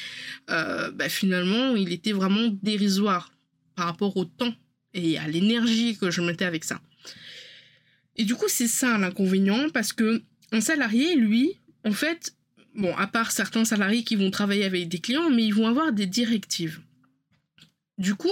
euh, 0.50 0.90
bah, 0.92 1.09
finalement, 1.09 1.75
il 1.76 1.92
était 1.92 2.12
vraiment 2.12 2.49
dérisoire 2.62 3.32
par 3.75 3.87
rapport 3.87 4.16
au 4.16 4.25
temps 4.25 4.54
et 4.94 5.18
à 5.18 5.26
l'énergie 5.26 5.97
que 5.97 6.11
je 6.11 6.21
mettais 6.21 6.44
avec 6.44 6.64
ça. 6.64 6.80
Et 8.16 8.25
du 8.25 8.35
coup, 8.35 8.49
c'est 8.49 8.68
ça 8.68 8.99
l'inconvénient, 8.99 9.71
parce 9.71 9.92
que 9.92 10.23
un 10.52 10.61
salarié, 10.61 11.16
lui, 11.16 11.59
en 11.85 11.93
fait, 11.93 12.35
bon, 12.75 12.95
à 12.97 13.07
part 13.07 13.31
certains 13.31 13.65
salariés 13.65 14.05
qui 14.05 14.17
vont 14.17 14.31
travailler 14.31 14.65
avec 14.65 14.89
des 14.89 14.99
clients, 14.99 15.31
mais 15.31 15.45
ils 15.45 15.55
vont 15.55 15.67
avoir 15.67 15.93
des 15.93 16.07
directives. 16.07 16.81
Du 17.99 18.15
coup, 18.15 18.31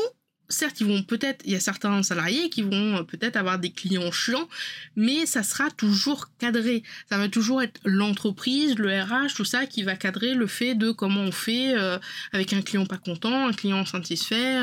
certes, 0.50 0.80
ils 0.80 0.86
vont 0.86 1.02
peut-être, 1.02 1.42
il 1.44 1.52
y 1.52 1.56
a 1.56 1.60
certains 1.60 2.02
salariés 2.02 2.50
qui 2.50 2.62
vont 2.62 2.96
euh, 2.96 3.02
peut-être 3.02 3.36
avoir 3.36 3.58
des 3.58 3.70
clients 3.70 4.10
chiants, 4.12 4.48
mais 4.96 5.26
ça 5.26 5.42
sera 5.42 5.70
toujours 5.70 6.28
cadré. 6.38 6.82
Ça 7.08 7.18
va 7.18 7.28
toujours 7.28 7.62
être 7.62 7.80
l'entreprise, 7.84 8.76
le 8.76 8.88
RH, 9.02 9.34
tout 9.34 9.44
ça 9.44 9.66
qui 9.66 9.82
va 9.82 9.96
cadrer 9.96 10.34
le 10.34 10.46
fait 10.46 10.74
de 10.74 10.90
comment 10.90 11.22
on 11.22 11.32
fait 11.32 11.74
euh, 11.76 11.98
avec 12.32 12.52
un 12.52 12.62
client 12.62 12.86
pas 12.86 12.98
content, 12.98 13.46
un 13.46 13.52
client 13.52 13.86
satisfait, 13.86 14.58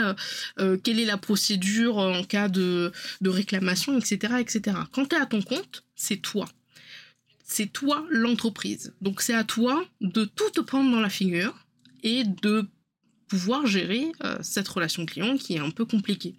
euh, 0.60 0.78
quelle 0.84 1.00
est 1.00 1.06
la 1.06 1.18
procédure 1.18 1.98
en 1.98 2.24
cas 2.24 2.50
de, 2.50 2.92
réclamation, 3.24 3.98
etc., 3.98 4.36
etc. 4.40 4.78
Quand 4.92 5.08
tu 5.08 5.16
es 5.16 5.20
à 5.20 5.26
ton 5.26 5.42
compte, 5.42 5.84
c'est 5.96 6.18
toi. 6.18 6.48
C'est 7.50 7.72
toi 7.72 8.06
l'entreprise. 8.10 8.94
Donc 9.02 9.22
c'est 9.22 9.34
à 9.34 9.44
toi 9.44 9.84
de 10.02 10.26
tout 10.26 10.50
te 10.52 10.60
prendre 10.60 10.92
dans 10.92 11.00
la 11.00 11.10
figure 11.10 11.56
et 12.04 12.24
de 12.26 12.68
pouvoir 13.28 13.66
gérer 13.66 14.12
euh, 14.24 14.38
cette 14.42 14.68
relation 14.68 15.06
client 15.06 15.38
qui 15.38 15.56
est 15.56 15.60
un 15.60 15.70
peu 15.70 15.86
compliquée. 15.86 16.36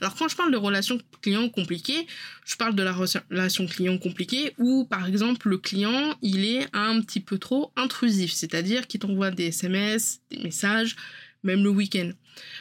Alors 0.00 0.14
quand 0.14 0.28
je 0.28 0.36
parle 0.36 0.52
de 0.52 0.56
relation 0.56 0.98
client 1.20 1.48
compliquée, 1.48 2.06
je 2.44 2.56
parle 2.56 2.74
de 2.74 2.82
la 2.82 2.92
relation 2.92 3.66
client 3.66 3.98
compliquée 3.98 4.54
où 4.58 4.84
par 4.84 5.06
exemple 5.06 5.48
le 5.48 5.58
client 5.58 6.16
il 6.22 6.44
est 6.44 6.66
un 6.72 7.00
petit 7.00 7.20
peu 7.20 7.38
trop 7.38 7.72
intrusif, 7.76 8.32
c'est-à-dire 8.32 8.86
qu'il 8.86 9.00
t'envoie 9.00 9.30
des 9.30 9.46
SMS, 9.46 10.20
des 10.30 10.38
messages, 10.38 10.96
même 11.42 11.62
le 11.62 11.70
week-end. 11.70 12.10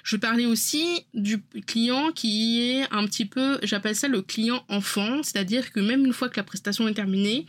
Je 0.03 0.17
parlais 0.17 0.45
aussi 0.45 1.05
du 1.13 1.41
client 1.65 2.11
qui 2.11 2.61
est 2.61 2.91
un 2.91 3.05
petit 3.05 3.25
peu, 3.25 3.59
j'appelle 3.63 3.95
ça 3.95 4.07
le 4.07 4.21
client 4.21 4.65
enfant, 4.67 5.23
c'est-à-dire 5.23 5.71
que 5.71 5.79
même 5.79 6.05
une 6.05 6.13
fois 6.13 6.29
que 6.29 6.37
la 6.37 6.43
prestation 6.43 6.87
est 6.87 6.93
terminée, 6.93 7.45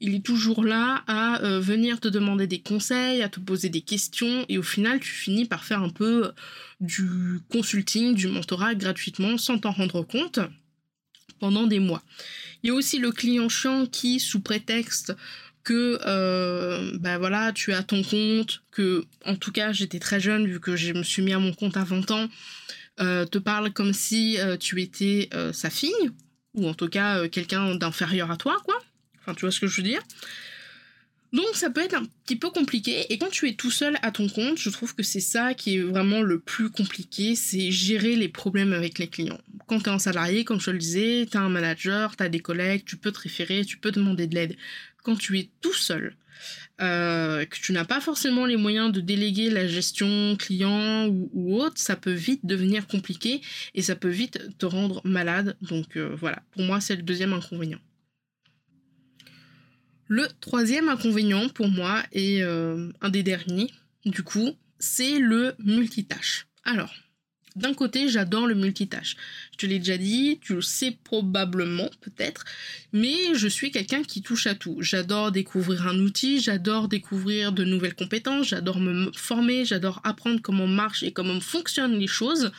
il 0.00 0.14
est 0.14 0.24
toujours 0.24 0.64
là 0.64 1.02
à 1.06 1.42
euh, 1.42 1.58
venir 1.58 2.00
te 2.00 2.08
demander 2.08 2.46
des 2.46 2.60
conseils, 2.60 3.22
à 3.22 3.28
te 3.28 3.40
poser 3.40 3.68
des 3.68 3.80
questions, 3.80 4.44
et 4.48 4.58
au 4.58 4.62
final, 4.62 5.00
tu 5.00 5.08
finis 5.08 5.46
par 5.46 5.64
faire 5.64 5.82
un 5.82 5.88
peu 5.88 6.32
du 6.80 7.40
consulting, 7.50 8.14
du 8.14 8.28
mentorat 8.28 8.74
gratuitement 8.74 9.38
sans 9.38 9.58
t'en 9.58 9.72
rendre 9.72 10.02
compte 10.02 10.40
pendant 11.38 11.66
des 11.66 11.80
mois. 11.80 12.02
Il 12.62 12.68
y 12.68 12.70
a 12.70 12.74
aussi 12.74 12.98
le 12.98 13.12
client 13.12 13.48
chiant 13.48 13.86
qui, 13.86 14.20
sous 14.20 14.40
prétexte 14.40 15.14
que 15.66 15.98
euh, 16.06 16.96
bah 17.00 17.18
voilà, 17.18 17.52
tu 17.52 17.72
as 17.72 17.82
ton 17.82 18.04
compte, 18.04 18.62
que 18.70 19.04
en 19.24 19.34
tout 19.34 19.50
cas 19.50 19.72
j'étais 19.72 19.98
très 19.98 20.20
jeune 20.20 20.46
vu 20.46 20.60
que 20.60 20.76
je 20.76 20.92
me 20.92 21.02
suis 21.02 21.22
mis 21.22 21.32
à 21.32 21.40
mon 21.40 21.52
compte 21.52 21.76
à 21.76 21.82
20 21.82 22.12
ans, 22.12 22.28
euh, 23.00 23.26
te 23.26 23.38
parle 23.38 23.72
comme 23.72 23.92
si 23.92 24.38
tu 24.60 24.80
étais 24.80 25.28
sa 25.52 25.68
fille, 25.68 26.10
ou 26.54 26.68
en 26.68 26.74
tout 26.74 26.88
cas 26.88 27.28
quelqu'un 27.28 27.74
d'inférieur 27.74 28.30
à 28.30 28.36
toi, 28.36 28.56
quoi. 28.64 28.80
Enfin, 29.20 29.34
tu 29.34 29.40
vois 29.40 29.50
ce 29.50 29.58
que 29.58 29.66
je 29.66 29.78
veux 29.78 29.82
dire? 29.82 30.02
Donc 31.32 31.54
ça 31.54 31.68
peut 31.68 31.82
être 31.82 31.94
un 31.94 32.04
petit 32.24 32.36
peu 32.36 32.50
compliqué 32.50 33.12
et 33.12 33.18
quand 33.18 33.30
tu 33.30 33.48
es 33.48 33.54
tout 33.54 33.72
seul 33.72 33.98
à 34.02 34.12
ton 34.12 34.28
compte, 34.28 34.58
je 34.58 34.70
trouve 34.70 34.94
que 34.94 35.02
c'est 35.02 35.20
ça 35.20 35.54
qui 35.54 35.76
est 35.76 35.82
vraiment 35.82 36.22
le 36.22 36.38
plus 36.38 36.70
compliqué, 36.70 37.34
c'est 37.34 37.72
gérer 37.72 38.14
les 38.14 38.28
problèmes 38.28 38.72
avec 38.72 38.98
les 38.98 39.08
clients. 39.08 39.40
Quand 39.66 39.80
tu 39.80 39.90
es 39.90 39.92
un 39.92 39.98
salarié, 39.98 40.44
comme 40.44 40.60
je 40.60 40.66
te 40.66 40.70
le 40.70 40.78
disais, 40.78 41.26
tu 41.30 41.36
as 41.36 41.40
un 41.40 41.48
manager, 41.48 42.16
tu 42.16 42.22
as 42.22 42.28
des 42.28 42.40
collègues, 42.40 42.84
tu 42.84 42.96
peux 42.96 43.12
te 43.12 43.20
référer, 43.20 43.64
tu 43.64 43.78
peux 43.78 43.90
demander 43.90 44.26
de 44.26 44.34
l'aide. 44.34 44.56
Quand 45.02 45.16
tu 45.16 45.38
es 45.38 45.50
tout 45.60 45.74
seul, 45.74 46.16
euh, 46.80 47.44
que 47.46 47.56
tu 47.58 47.72
n'as 47.72 47.84
pas 47.84 48.00
forcément 48.00 48.44
les 48.44 48.56
moyens 48.56 48.92
de 48.92 49.00
déléguer 49.00 49.50
la 49.50 49.66
gestion 49.66 50.36
client 50.36 51.08
ou, 51.08 51.56
autre, 51.56 51.78
ça 51.78 51.96
peut 51.96 52.12
vite 52.12 52.44
devenir 52.44 52.86
compliqué 52.86 53.40
et 53.74 53.82
ça 53.82 53.96
peut 53.96 54.10
vite 54.10 54.38
te 54.58 54.66
rendre 54.66 55.00
malade. 55.04 55.56
Donc 55.62 55.96
euh, 55.96 56.14
voilà, 56.18 56.42
pour 56.52 56.62
moi 56.62 56.80
c'est 56.80 56.96
le 56.96 57.02
deuxième 57.02 57.32
inconvénient. 57.32 57.80
Le 60.08 60.28
troisième 60.40 60.88
inconvénient 60.88 61.48
pour 61.48 61.68
moi, 61.68 62.04
et 62.12 62.42
euh, 62.42 62.92
un 63.00 63.08
des 63.08 63.24
derniers, 63.24 63.72
du 64.04 64.22
coup, 64.22 64.52
c'est 64.78 65.18
le 65.18 65.56
multitâche. 65.58 66.46
Alors, 66.62 66.94
d'un 67.56 67.74
côté, 67.74 68.08
j'adore 68.08 68.46
le 68.46 68.54
multitâche. 68.54 69.16
Je 69.52 69.56
te 69.56 69.66
l'ai 69.66 69.78
déjà 69.78 69.96
dit, 69.96 70.38
tu 70.42 70.54
le 70.54 70.62
sais 70.62 70.96
probablement, 71.04 71.90
peut-être, 72.02 72.44
mais 72.92 73.34
je 73.34 73.48
suis 73.48 73.70
quelqu'un 73.70 74.02
qui 74.02 74.22
touche 74.22 74.46
à 74.46 74.54
tout. 74.54 74.76
J'adore 74.80 75.32
découvrir 75.32 75.88
un 75.88 75.98
outil, 75.98 76.40
j'adore 76.40 76.88
découvrir 76.88 77.52
de 77.52 77.64
nouvelles 77.64 77.94
compétences, 77.94 78.48
j'adore 78.48 78.78
me 78.78 79.10
former, 79.12 79.64
j'adore 79.64 80.00
apprendre 80.04 80.40
comment 80.42 80.66
marchent 80.66 81.02
et 81.02 81.12
comment 81.12 81.40
fonctionnent 81.40 81.98
les 81.98 82.06
choses. 82.06 82.52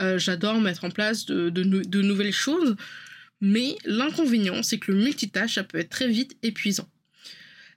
Euh, 0.00 0.18
j'adore 0.18 0.60
mettre 0.60 0.84
en 0.84 0.90
place 0.90 1.26
de, 1.26 1.50
de 1.50 2.02
nouvelles 2.02 2.32
choses. 2.32 2.76
Mais 3.40 3.76
l'inconvénient, 3.84 4.62
c'est 4.62 4.78
que 4.78 4.92
le 4.92 4.98
multitâche, 4.98 5.56
ça 5.56 5.64
peut 5.64 5.78
être 5.78 5.90
très 5.90 6.08
vite 6.08 6.36
épuisant. 6.42 6.88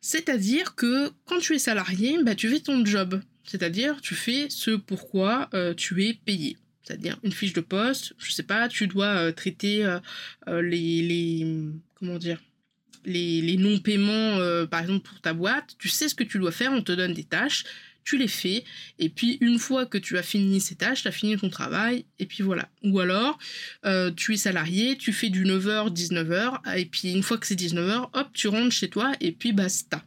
C'est-à-dire 0.01 0.75
que 0.75 1.12
quand 1.25 1.39
tu 1.39 1.55
es 1.55 1.60
salarié, 1.60 2.17
bah, 2.23 2.36
tu 2.36 2.49
fais 2.49 2.60
ton 2.60 2.86
job. 2.86 3.21
C'est-à-dire, 3.45 4.02
tu 4.02 4.15
fais 4.15 4.47
ce 4.49 4.71
pourquoi 4.71 5.49
euh, 5.54 5.73
tu 5.73 6.06
es 6.06 6.13
payé. 6.13 6.58
C'est-à-dire 6.84 7.17
une 7.23 7.32
fiche 7.32 7.54
de 7.54 7.62
poste, 7.62 8.13
je 8.17 8.32
sais 8.32 8.43
pas, 8.43 8.67
tu 8.67 8.88
dois 8.88 9.06
euh, 9.06 9.32
traiter 9.32 9.86
euh, 9.86 10.62
les, 10.62 11.02
les, 11.02 13.41
les, 13.41 13.58
non-paiements, 13.58 14.65
par 14.67 14.82
exemple 14.82 15.08
pour 15.08 15.21
ta 15.21 15.34
boîte. 15.34 15.75
Tu 15.78 15.89
sais 15.89 16.10
ce 16.10 16.15
que 16.15 16.23
tu 16.23 16.39
dois 16.39 16.52
faire, 16.52 16.71
on 16.71 16.82
te 16.82 16.91
donne 16.91 17.13
des 17.13 17.23
tâches 17.23 17.63
tu 18.10 18.17
les 18.17 18.28
fais, 18.28 18.63
et 18.97 19.10
puis 19.10 19.38
une 19.39 19.60
fois 19.60 19.86
que 19.86 19.99
tu 19.99 20.17
as 20.17 20.23
fini 20.23 20.60
ces 20.60 20.73
tâches, 20.73 21.04
tu 21.04 21.08
as 21.08 21.12
fini 21.12 21.38
ton 21.38 21.49
travail, 21.49 22.06
et 22.17 22.25
puis 22.25 22.43
voilà. 22.43 22.67
Ou 22.84 22.99
alors, 22.99 23.38
euh, 23.86 24.12
tu 24.12 24.34
es 24.34 24.38
salarié, 24.38 24.97
tu 24.97 25.13
fais 25.13 25.30
du 25.30 25.45
9h, 25.45 25.93
19h, 25.93 26.75
et 26.75 26.86
puis 26.86 27.13
une 27.13 27.21
fois 27.21 27.38
que 27.38 27.45
c'est 27.45 27.60
19h, 27.60 28.10
hop, 28.13 28.28
tu 28.34 28.47
rentres 28.47 28.73
chez 28.73 28.89
toi, 28.89 29.12
et 29.19 29.32
puis 29.32 29.54
basta. 29.54 30.04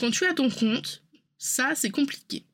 Quand 0.00 0.10
tu 0.10 0.24
as 0.24 0.32
ton 0.32 0.48
compte, 0.48 1.02
ça 1.38 1.72
c'est 1.74 1.90
compliqué. 1.90 2.44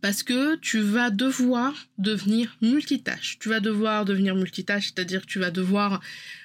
Parce 0.00 0.22
que 0.22 0.56
tu 0.56 0.80
vas 0.80 1.10
devoir 1.10 1.74
devenir 1.98 2.56
multitâche. 2.62 3.38
Tu 3.40 3.48
vas 3.48 3.58
devoir 3.60 4.04
devenir 4.04 4.36
multitâche, 4.36 4.86
c'est-à-dire 4.86 5.22
que 5.22 5.26
tu 5.26 5.40
vas 5.40 5.50
devoir 5.50 6.00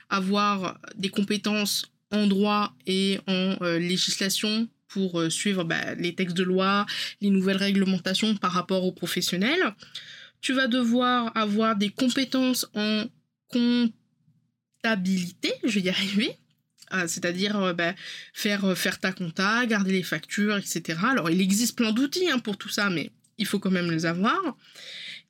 avoir 0.09 0.79
des 0.95 1.09
compétences 1.09 1.91
en 2.11 2.27
droit 2.27 2.73
et 2.87 3.19
en 3.27 3.57
euh, 3.61 3.79
législation 3.79 4.67
pour 4.87 5.19
euh, 5.19 5.29
suivre 5.29 5.63
bah, 5.63 5.95
les 5.95 6.13
textes 6.15 6.37
de 6.37 6.43
loi, 6.43 6.85
les 7.21 7.31
nouvelles 7.31 7.57
réglementations 7.57 8.35
par 8.35 8.51
rapport 8.51 8.83
aux 8.85 8.91
professionnels. 8.91 9.73
Tu 10.41 10.53
vas 10.53 10.67
devoir 10.67 11.35
avoir 11.35 11.75
des 11.75 11.89
compétences 11.89 12.67
en 12.75 13.05
comptabilité, 14.83 15.53
je 15.63 15.79
vais 15.79 15.85
y 15.85 15.89
arriver, 15.89 16.37
c'est-à-dire 17.07 17.57
euh, 17.59 17.73
bah, 17.73 17.93
faire, 18.33 18.65
euh, 18.65 18.75
faire 18.75 18.99
ta 18.99 19.11
compta, 19.11 19.65
garder 19.65 19.91
les 19.91 20.03
factures, 20.03 20.57
etc. 20.57 20.99
Alors 21.03 21.29
il 21.29 21.41
existe 21.41 21.75
plein 21.75 21.91
d'outils 21.91 22.29
hein, 22.29 22.39
pour 22.39 22.57
tout 22.57 22.69
ça, 22.69 22.89
mais 22.89 23.11
il 23.37 23.45
faut 23.45 23.59
quand 23.59 23.71
même 23.71 23.91
les 23.91 24.05
avoir 24.05 24.55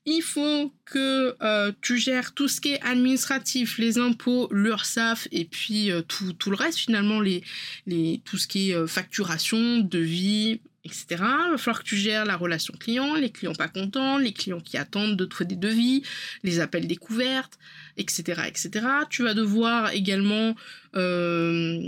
il 0.05 0.21
faut 0.21 0.73
que 0.85 1.35
euh, 1.41 1.71
tu 1.81 1.97
gères 1.97 2.33
tout 2.33 2.47
ce 2.47 2.59
qui 2.59 2.73
est 2.73 2.81
administratif, 2.81 3.77
les 3.77 3.97
impôts, 3.97 4.49
l'URSSAF 4.51 5.27
et 5.31 5.45
puis 5.45 5.91
euh, 5.91 6.01
tout, 6.01 6.49
le 6.49 6.55
reste 6.55 6.79
finalement, 6.79 7.21
les, 7.21 7.43
les, 7.85 8.21
tout 8.25 8.37
ce 8.37 8.47
qui 8.47 8.71
est 8.71 8.75
euh, 8.75 8.87
facturation, 8.87 9.79
devis, 9.79 10.61
etc. 10.85 11.05
Il 11.09 11.51
va 11.51 11.57
falloir 11.57 11.83
que 11.83 11.87
tu 11.87 11.95
gères 11.95 12.25
la 12.25 12.35
relation 12.35 12.73
client, 12.77 13.15
les 13.15 13.29
clients 13.29 13.55
pas 13.55 13.67
contents, 13.67 14.17
les 14.17 14.33
clients 14.33 14.59
qui 14.59 14.77
attendent 14.77 15.15
de 15.15 15.25
toi 15.25 15.45
des 15.45 15.55
devis, 15.55 16.03
les 16.43 16.59
appels 16.59 16.87
découvertes, 16.87 17.57
etc., 17.97 18.43
etc. 18.47 18.85
Tu 19.09 19.23
vas 19.23 19.33
devoir 19.33 19.91
également, 19.91 20.55
euh, 20.95 21.81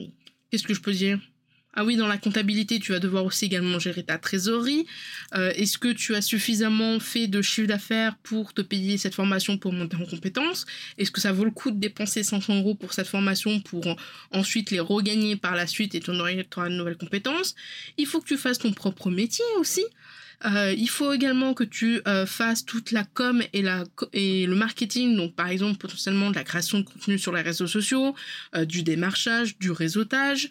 qu'est-ce 0.49 0.63
que 0.63 0.73
je 0.73 0.81
peux 0.81 0.93
dire? 0.93 1.19
Ah 1.77 1.83
oui, 1.83 1.97
dans 1.97 2.07
la 2.07 2.17
comptabilité, 2.17 2.79
tu 2.79 2.93
vas 2.93 2.99
devoir 2.99 3.25
aussi 3.25 3.45
également 3.45 3.79
gérer 3.79 4.03
ta 4.03 4.17
trésorerie. 4.17 4.85
Euh, 5.35 5.51
est-ce 5.55 5.77
que 5.77 5.89
tu 5.91 6.15
as 6.15 6.21
suffisamment 6.21 7.01
fait 7.01 7.27
de 7.27 7.41
chiffre 7.41 7.67
d'affaires 7.67 8.15
pour 8.23 8.53
te 8.53 8.61
payer 8.61 8.97
cette 8.97 9.13
formation 9.13 9.57
pour 9.57 9.73
monter 9.73 9.97
en 9.97 10.05
compétences? 10.05 10.65
Est-ce 10.97 11.11
que 11.11 11.19
ça 11.19 11.33
vaut 11.33 11.43
le 11.43 11.51
coup 11.51 11.71
de 11.71 11.77
dépenser 11.77 12.23
500 12.23 12.59
euros 12.59 12.75
pour 12.75 12.93
cette 12.93 13.07
formation 13.07 13.59
pour 13.59 13.83
ensuite 14.31 14.71
les 14.71 14.79
regagner 14.79 15.35
par 15.35 15.55
la 15.55 15.67
suite 15.67 15.95
et 15.95 15.99
tu 15.99 16.11
auras 16.11 16.69
une 16.69 16.77
nouvelle 16.77 16.95
compétence 16.95 17.55
Il 17.97 18.05
faut 18.05 18.21
que 18.21 18.27
tu 18.27 18.38
fasses 18.38 18.59
ton 18.59 18.71
propre 18.71 19.09
métier 19.09 19.43
aussi. 19.59 19.83
Euh, 20.45 20.73
il 20.77 20.89
faut 20.89 21.11
également 21.11 21.53
que 21.53 21.63
tu 21.65 21.99
euh, 22.07 22.25
fasses 22.25 22.63
toute 22.63 22.91
la 22.91 23.03
com 23.03 23.41
et, 23.51 23.61
la, 23.61 23.83
et 24.13 24.45
le 24.45 24.55
marketing, 24.55 25.17
donc 25.17 25.35
par 25.35 25.49
exemple 25.49 25.77
potentiellement 25.77 26.29
de 26.29 26.35
la 26.35 26.43
création 26.45 26.79
de 26.79 26.83
contenu 26.85 27.19
sur 27.19 27.33
les 27.33 27.41
réseaux 27.41 27.67
sociaux, 27.67 28.15
du 28.63 28.83
démarchage, 28.83 29.57
du 29.57 29.71
réseautage. 29.71 30.49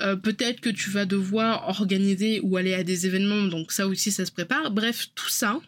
Euh, 0.00 0.16
peut-être 0.16 0.60
que 0.60 0.70
tu 0.70 0.90
vas 0.90 1.04
devoir 1.04 1.68
organiser 1.68 2.40
ou 2.42 2.56
aller 2.56 2.74
à 2.74 2.82
des 2.82 3.06
événements, 3.06 3.42
donc 3.42 3.72
ça 3.72 3.86
aussi 3.86 4.10
ça 4.10 4.24
se 4.24 4.32
prépare. 4.32 4.70
Bref, 4.70 5.08
tout 5.14 5.28
ça, 5.28 5.60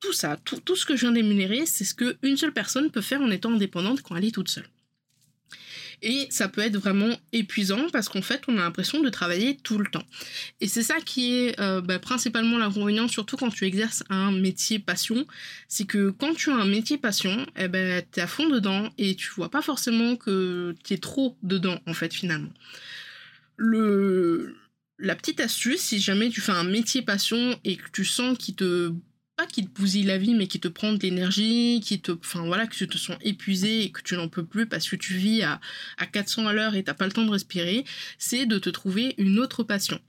tout 0.00 0.12
ça, 0.12 0.36
tout, 0.44 0.76
ce 0.76 0.86
que 0.86 0.94
je 0.94 1.02
viens 1.02 1.12
d'émunérer, 1.12 1.66
c'est 1.66 1.84
ce 1.84 1.94
qu'une 1.94 2.36
seule 2.36 2.52
personne 2.52 2.90
peut 2.90 3.00
faire 3.00 3.20
en 3.20 3.30
étant 3.30 3.52
indépendante 3.52 4.02
quand 4.02 4.16
elle 4.16 4.24
est 4.24 4.34
toute 4.34 4.48
seule. 4.48 4.68
Et 6.02 6.26
ça 6.30 6.48
peut 6.48 6.60
être 6.60 6.76
vraiment 6.76 7.18
épuisant 7.32 7.88
parce 7.90 8.10
qu'en 8.10 8.20
fait, 8.20 8.42
on 8.48 8.58
a 8.58 8.60
l'impression 8.60 9.00
de 9.00 9.08
travailler 9.08 9.56
tout 9.62 9.78
le 9.78 9.86
temps. 9.86 10.04
Et 10.60 10.68
c'est 10.68 10.82
ça 10.82 10.96
qui 11.00 11.34
est 11.34 11.58
euh, 11.58 11.80
bah, 11.80 11.98
principalement 11.98 12.58
l'inconvénient, 12.58 13.08
surtout 13.08 13.38
quand 13.38 13.48
tu 13.48 13.64
exerces 13.64 14.04
un 14.10 14.30
métier 14.30 14.78
passion. 14.78 15.26
C'est 15.68 15.86
que 15.86 16.10
quand 16.10 16.34
tu 16.34 16.50
as 16.50 16.54
un 16.54 16.66
métier 16.66 16.98
passion, 16.98 17.46
eh 17.56 17.68
ben, 17.68 18.02
tu 18.12 18.20
es 18.20 18.22
à 18.22 18.26
fond 18.26 18.48
dedans 18.48 18.90
et 18.98 19.16
tu 19.16 19.30
vois 19.30 19.50
pas 19.50 19.62
forcément 19.62 20.16
que 20.16 20.74
tu 20.84 20.92
es 20.92 20.98
trop 20.98 21.36
dedans, 21.42 21.80
en 21.86 21.94
fait, 21.94 22.12
finalement 22.12 22.52
le 23.56 24.56
la 24.98 25.14
petite 25.14 25.40
astuce, 25.40 25.80
si 25.80 26.00
jamais 26.00 26.30
tu 26.30 26.40
fais 26.40 26.52
un 26.52 26.64
métier 26.64 27.02
passion 27.02 27.58
et 27.64 27.76
que 27.76 27.90
tu 27.92 28.04
sens 28.04 28.38
qu'il 28.38 28.54
te 28.56 28.92
pas 29.36 29.46
qu'il 29.46 29.68
te 29.68 29.78
bousille 29.78 30.04
la 30.04 30.16
vie, 30.16 30.34
mais 30.34 30.46
qui 30.46 30.60
te 30.60 30.68
prend 30.68 30.94
de 30.94 31.02
l'énergie, 31.02 31.82
qui 31.84 32.00
te, 32.00 32.12
enfin 32.12 32.46
voilà, 32.46 32.66
que 32.66 32.74
tu 32.74 32.88
te 32.88 32.96
sens 32.96 33.18
épuisé 33.20 33.82
et 33.82 33.92
que 33.92 34.00
tu 34.00 34.16
n'en 34.16 34.28
peux 34.28 34.46
plus 34.46 34.66
parce 34.66 34.88
que 34.88 34.96
tu 34.96 35.12
vis 35.12 35.42
à, 35.42 35.60
à 35.98 36.06
400 36.06 36.46
à 36.46 36.54
l'heure 36.54 36.74
et 36.74 36.82
t'as 36.82 36.94
pas 36.94 37.04
le 37.04 37.12
temps 37.12 37.26
de 37.26 37.30
respirer, 37.30 37.84
c'est 38.18 38.46
de 38.46 38.58
te 38.58 38.70
trouver 38.70 39.14
une 39.18 39.38
autre 39.38 39.62
passion. 39.62 40.00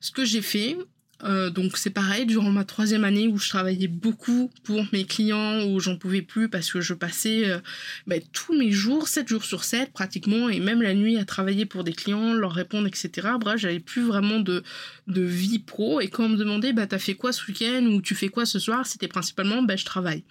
Ce 0.00 0.12
que 0.12 0.24
j'ai 0.24 0.42
fait, 0.42 0.76
euh, 1.24 1.50
donc 1.50 1.76
c'est 1.76 1.90
pareil, 1.90 2.26
durant 2.26 2.50
ma 2.50 2.64
troisième 2.64 3.04
année 3.04 3.26
où 3.26 3.38
je 3.38 3.48
travaillais 3.48 3.88
beaucoup 3.88 4.50
pour 4.62 4.84
mes 4.92 5.04
clients, 5.04 5.64
où 5.66 5.80
j'en 5.80 5.96
pouvais 5.96 6.22
plus 6.22 6.48
parce 6.48 6.70
que 6.70 6.80
je 6.80 6.94
passais 6.94 7.48
euh, 7.48 7.58
ben, 8.06 8.22
tous 8.32 8.56
mes 8.56 8.70
jours, 8.70 9.08
7 9.08 9.26
jours 9.26 9.44
sur 9.44 9.64
7 9.64 9.92
pratiquement, 9.92 10.48
et 10.48 10.60
même 10.60 10.80
la 10.80 10.94
nuit 10.94 11.18
à 11.18 11.24
travailler 11.24 11.66
pour 11.66 11.82
des 11.82 11.92
clients, 11.92 12.34
leur 12.34 12.52
répondre, 12.52 12.86
etc. 12.86 13.28
Bref, 13.40 13.58
j'avais 13.60 13.80
plus 13.80 14.02
vraiment 14.02 14.38
de, 14.38 14.62
de 15.08 15.22
vie 15.22 15.58
pro, 15.58 16.00
et 16.00 16.08
quand 16.08 16.24
on 16.24 16.28
me 16.30 16.36
demandait, 16.36 16.72
bah 16.72 16.86
t'as 16.86 16.98
fait 16.98 17.14
quoi 17.14 17.32
ce 17.32 17.44
week-end 17.46 17.84
ou 17.86 18.00
tu 18.00 18.14
fais 18.14 18.28
quoi 18.28 18.46
ce 18.46 18.58
soir, 18.58 18.86
c'était 18.86 19.08
principalement, 19.08 19.62
bah 19.62 19.76
je 19.76 19.84
travaille. 19.84 20.22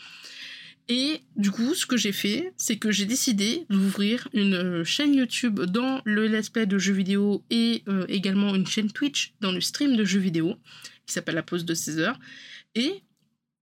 Et 0.90 1.22
du 1.36 1.52
coup, 1.52 1.74
ce 1.76 1.86
que 1.86 1.98
j'ai 1.98 2.14
fait, 2.14 2.54
c'est 2.56 2.78
que 2.78 2.92
j'ai 2.92 3.06
décidé 3.06 3.66
d'ouvrir 3.70 4.30
une 4.34 4.54
euh, 4.54 4.84
chaîne 4.86 5.14
YouTube 5.14 5.60
dans 5.60 6.02
le 6.06 6.28
let's 6.28 6.50
play 6.50 6.66
de 6.66 6.78
jeux 6.78 6.94
vidéo 6.94 7.44
et 7.50 7.84
euh, 7.90 8.06
également 8.08 8.56
une 8.56 8.66
chaîne 8.66 8.92
Twitch 8.92 9.34
dans 9.42 9.52
le 9.52 9.60
stream 9.60 9.98
de 9.98 10.06
jeux 10.06 10.20
vidéo 10.20 10.56
qui 11.06 11.14
s'appelle 11.14 11.36
la 11.36 11.44
pause 11.44 11.66
de 11.66 11.74
16 11.74 12.00
heures. 12.00 12.20
Et 12.76 13.04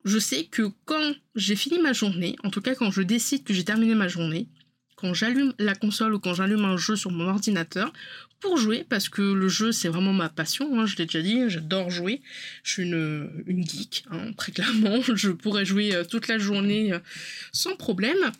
je 0.03 0.19
sais 0.19 0.45
que 0.45 0.69
quand 0.85 1.15
j'ai 1.35 1.55
fini 1.55 1.79
ma 1.79 1.93
journée, 1.93 2.35
en 2.43 2.51
tout 2.51 2.61
cas 2.61 2.75
quand 2.75 2.91
je 2.91 3.01
décide 3.01 3.43
que 3.43 3.53
j'ai 3.53 3.63
terminé 3.63 3.95
ma 3.95 4.07
journée, 4.07 4.47
quand 4.95 5.13
j'allume 5.13 5.53
la 5.57 5.73
console 5.75 6.13
ou 6.13 6.19
quand 6.19 6.35
j'allume 6.35 6.63
un 6.63 6.77
jeu 6.77 6.95
sur 6.95 7.11
mon 7.11 7.27
ordinateur 7.27 7.91
pour 8.39 8.57
jouer, 8.57 8.85
parce 8.87 9.09
que 9.09 9.21
le 9.21 9.47
jeu 9.47 9.71
c'est 9.71 9.89
vraiment 9.89 10.13
ma 10.13 10.29
passion, 10.29 10.79
hein, 10.79 10.85
je 10.85 10.95
l'ai 10.97 11.05
déjà 11.05 11.21
dit, 11.21 11.49
j'adore 11.49 11.89
jouer, 11.89 12.21
je 12.63 12.71
suis 12.73 12.83
une, 12.83 13.65
geek, 13.65 14.05
hein, 14.11 14.33
très 14.33 14.51
clairement, 14.51 15.01
je 15.15 15.29
pourrais 15.29 15.65
jouer 15.65 15.95
euh, 15.95 16.03
toute 16.03 16.27
la 16.27 16.37
journée 16.37 16.93
euh, 16.93 16.99
sans 17.51 17.75
problème. 17.75 18.31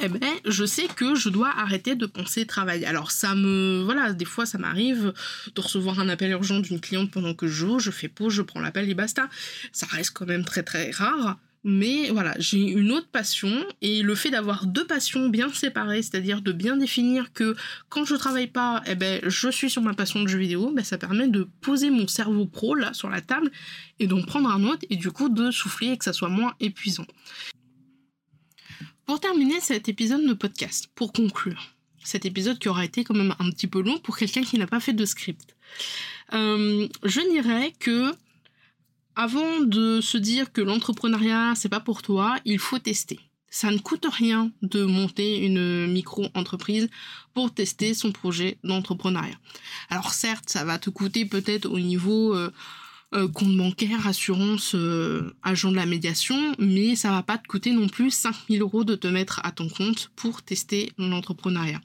Eh 0.00 0.08
ben, 0.08 0.20
je 0.44 0.64
sais 0.64 0.86
que 0.86 1.16
je 1.16 1.28
dois 1.28 1.48
arrêter 1.48 1.96
de 1.96 2.06
penser 2.06 2.46
travail. 2.46 2.84
Alors 2.84 3.10
ça 3.10 3.34
me, 3.34 3.82
voilà, 3.82 4.12
des 4.12 4.24
fois 4.24 4.46
ça 4.46 4.56
m'arrive 4.56 5.12
de 5.52 5.60
recevoir 5.60 5.98
un 5.98 6.08
appel 6.08 6.30
urgent 6.30 6.60
d'une 6.60 6.80
cliente 6.80 7.10
pendant 7.10 7.34
que 7.34 7.48
je 7.48 7.52
joue, 7.52 7.80
je 7.80 7.90
fais 7.90 8.06
pause, 8.06 8.32
je 8.32 8.42
prends 8.42 8.60
l'appel 8.60 8.88
et 8.88 8.94
basta. 8.94 9.28
Ça 9.72 9.86
reste 9.86 10.12
quand 10.12 10.26
même 10.26 10.44
très 10.44 10.62
très 10.62 10.92
rare. 10.92 11.38
Mais 11.62 12.08
voilà, 12.10 12.34
j'ai 12.38 12.58
une 12.58 12.90
autre 12.90 13.08
passion 13.08 13.66
et 13.82 14.00
le 14.00 14.14
fait 14.14 14.30
d'avoir 14.30 14.66
deux 14.66 14.86
passions 14.86 15.28
bien 15.28 15.52
séparées, 15.52 16.00
c'est-à-dire 16.00 16.40
de 16.40 16.52
bien 16.52 16.76
définir 16.76 17.34
que 17.34 17.54
quand 17.90 18.06
je 18.06 18.14
travaille 18.14 18.46
pas, 18.46 18.82
eh 18.86 18.94
ben, 18.94 19.20
je 19.26 19.50
suis 19.50 19.68
sur 19.68 19.82
ma 19.82 19.92
passion 19.92 20.22
de 20.22 20.28
jeu 20.28 20.38
vidéo, 20.38 20.72
ben, 20.72 20.82
ça 20.82 20.96
permet 20.96 21.28
de 21.28 21.46
poser 21.60 21.90
mon 21.90 22.08
cerveau 22.08 22.46
pro 22.46 22.74
là 22.74 22.94
sur 22.94 23.10
la 23.10 23.20
table 23.20 23.50
et 23.98 24.06
d'en 24.06 24.22
prendre 24.22 24.48
un 24.48 24.64
autre 24.64 24.86
et 24.88 24.96
du 24.96 25.10
coup 25.10 25.28
de 25.28 25.50
souffler 25.50 25.88
et 25.88 25.98
que 25.98 26.04
ça 26.04 26.14
soit 26.14 26.30
moins 26.30 26.54
épuisant. 26.60 27.06
Pour 29.04 29.20
terminer 29.20 29.60
cet 29.60 29.88
épisode 29.88 30.26
de 30.26 30.32
podcast, 30.32 30.88
pour 30.94 31.12
conclure, 31.12 31.74
cet 32.02 32.24
épisode 32.24 32.58
qui 32.58 32.70
aura 32.70 32.86
été 32.86 33.04
quand 33.04 33.14
même 33.14 33.34
un 33.38 33.50
petit 33.50 33.66
peu 33.66 33.82
long 33.82 33.98
pour 33.98 34.16
quelqu'un 34.16 34.42
qui 34.42 34.58
n'a 34.58 34.66
pas 34.66 34.80
fait 34.80 34.94
de 34.94 35.04
script, 35.04 35.56
euh, 36.32 36.88
je 37.04 37.20
dirais 37.32 37.74
que 37.78 38.14
avant 39.16 39.60
de 39.60 40.00
se 40.00 40.18
dire 40.18 40.52
que 40.52 40.60
l'entrepreneuriat 40.60 41.54
c'est 41.54 41.68
pas 41.68 41.80
pour 41.80 42.02
toi, 42.02 42.36
il 42.44 42.58
faut 42.58 42.78
tester. 42.78 43.20
Ça 43.52 43.72
ne 43.72 43.78
coûte 43.78 44.06
rien 44.08 44.52
de 44.62 44.84
monter 44.84 45.44
une 45.44 45.88
micro-entreprise 45.88 46.88
pour 47.34 47.52
tester 47.52 47.94
son 47.94 48.12
projet 48.12 48.58
d'entrepreneuriat. 48.62 49.34
Alors 49.88 50.12
certes, 50.12 50.48
ça 50.48 50.64
va 50.64 50.78
te 50.78 50.88
coûter 50.88 51.24
peut-être 51.24 51.66
au 51.66 51.80
niveau 51.80 52.34
euh, 52.34 52.52
euh, 53.14 53.28
compte 53.28 53.56
bancaire, 53.56 54.06
assurance, 54.06 54.74
euh, 54.74 55.34
agent 55.42 55.70
de 55.70 55.76
la 55.76 55.86
médiation, 55.86 56.54
mais 56.58 56.94
ça 56.96 57.10
va 57.10 57.22
pas 57.22 57.38
te 57.38 57.48
coûter 57.48 57.72
non 57.72 57.88
plus 57.88 58.10
5000 58.10 58.60
euros 58.62 58.84
de 58.84 58.94
te 58.94 59.08
mettre 59.08 59.40
à 59.44 59.52
ton 59.52 59.68
compte 59.68 60.10
pour 60.16 60.42
tester 60.42 60.92
l'entrepreneuriat. 60.98 61.80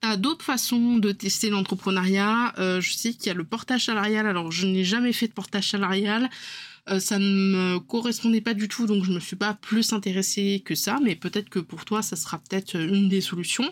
T'as 0.00 0.16
d'autres 0.16 0.44
façons 0.44 0.96
de 0.96 1.12
tester 1.12 1.50
l'entrepreneuriat. 1.50 2.54
je 2.56 2.92
sais 2.92 3.12
qu'il 3.12 3.26
y 3.26 3.30
a 3.30 3.34
le 3.34 3.44
portage 3.44 3.86
salarial. 3.86 4.26
Alors 4.26 4.50
je 4.50 4.66
n'ai 4.66 4.84
jamais 4.84 5.12
fait 5.12 5.28
de 5.28 5.32
portage 5.32 5.70
salarial. 5.70 6.30
Euh, 6.88 6.98
ça 6.98 7.18
ne 7.18 7.24
me 7.24 7.78
correspondait 7.78 8.40
pas 8.40 8.54
du 8.54 8.66
tout, 8.66 8.86
donc 8.86 9.04
je 9.04 9.12
me 9.12 9.20
suis 9.20 9.36
pas 9.36 9.54
plus 9.54 9.92
intéressée 9.92 10.62
que 10.64 10.74
ça, 10.74 10.98
mais 11.02 11.14
peut-être 11.14 11.48
que 11.48 11.60
pour 11.60 11.84
toi, 11.84 12.02
ça 12.02 12.16
sera 12.16 12.38
peut-être 12.38 12.76
une 12.76 13.08
des 13.08 13.20
solutions. 13.20 13.68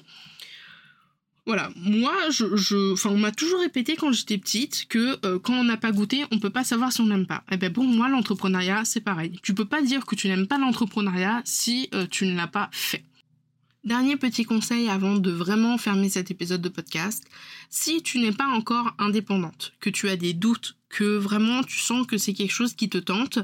Voilà, 1.46 1.70
moi, 1.76 2.14
je, 2.30 2.92
enfin, 2.92 3.10
on 3.10 3.18
m'a 3.18 3.32
toujours 3.32 3.60
répété 3.60 3.96
quand 3.96 4.12
j'étais 4.12 4.38
petite 4.38 4.86
que 4.88 5.18
euh, 5.26 5.38
quand 5.38 5.54
on 5.54 5.64
n'a 5.64 5.76
pas 5.76 5.90
goûté, 5.90 6.24
on 6.30 6.38
peut 6.38 6.50
pas 6.50 6.64
savoir 6.64 6.92
si 6.92 7.00
on 7.00 7.06
n'aime 7.06 7.26
pas. 7.26 7.42
Et 7.50 7.54
eh 7.54 7.56
ben 7.56 7.72
bon, 7.72 7.84
moi, 7.84 8.08
l'entrepreneuriat, 8.08 8.84
c'est 8.84 9.00
pareil. 9.00 9.38
Tu 9.42 9.54
peux 9.54 9.64
pas 9.64 9.82
dire 9.82 10.06
que 10.06 10.14
tu 10.14 10.28
n'aimes 10.28 10.46
pas 10.46 10.58
l'entrepreneuriat 10.58 11.42
si 11.44 11.88
euh, 11.94 12.06
tu 12.08 12.26
ne 12.26 12.36
l'as 12.36 12.46
pas 12.46 12.68
fait. 12.72 13.04
Dernier 13.82 14.18
petit 14.18 14.44
conseil 14.44 14.90
avant 14.90 15.16
de 15.16 15.30
vraiment 15.30 15.78
fermer 15.78 16.10
cet 16.10 16.30
épisode 16.30 16.60
de 16.60 16.68
podcast. 16.68 17.24
Si 17.70 18.02
tu 18.02 18.18
n'es 18.18 18.30
pas 18.30 18.46
encore 18.46 18.92
indépendante, 18.98 19.72
que 19.80 19.88
tu 19.88 20.10
as 20.10 20.16
des 20.16 20.34
doutes, 20.34 20.76
que 20.90 21.16
vraiment 21.16 21.62
tu 21.62 21.78
sens 21.78 22.06
que 22.06 22.18
c'est 22.18 22.34
quelque 22.34 22.52
chose 22.52 22.74
qui 22.74 22.90
te 22.90 22.98
tente, 22.98 23.38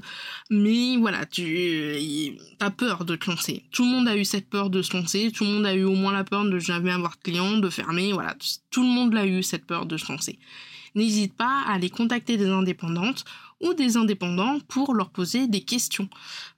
mais 0.50 0.98
voilà, 0.98 1.24
tu 1.24 2.36
as 2.60 2.70
peur 2.70 3.06
de 3.06 3.16
te 3.16 3.30
lancer. 3.30 3.64
Tout 3.70 3.84
le 3.84 3.90
monde 3.90 4.08
a 4.08 4.16
eu 4.18 4.26
cette 4.26 4.50
peur 4.50 4.68
de 4.68 4.82
se 4.82 4.94
lancer, 4.94 5.32
tout 5.32 5.44
le 5.44 5.50
monde 5.52 5.64
a 5.64 5.74
eu 5.74 5.84
au 5.84 5.94
moins 5.94 6.12
la 6.12 6.24
peur 6.24 6.44
de 6.44 6.58
jamais 6.58 6.92
avoir 6.92 7.16
de 7.16 7.22
clients, 7.22 7.56
de 7.56 7.70
fermer, 7.70 8.12
voilà, 8.12 8.36
tout 8.70 8.82
le 8.82 8.90
monde 8.90 9.14
l'a 9.14 9.24
eu 9.24 9.42
cette 9.42 9.64
peur 9.64 9.86
de 9.86 9.96
se 9.96 10.12
lancer. 10.12 10.38
N'hésite 10.94 11.34
pas 11.34 11.62
à 11.66 11.74
aller 11.74 11.88
contacter 11.88 12.36
des 12.36 12.48
indépendantes 12.48 13.24
ou 13.60 13.74
des 13.74 13.96
indépendants 13.96 14.58
pour 14.68 14.94
leur 14.94 15.10
poser 15.10 15.46
des 15.46 15.62
questions. 15.62 16.08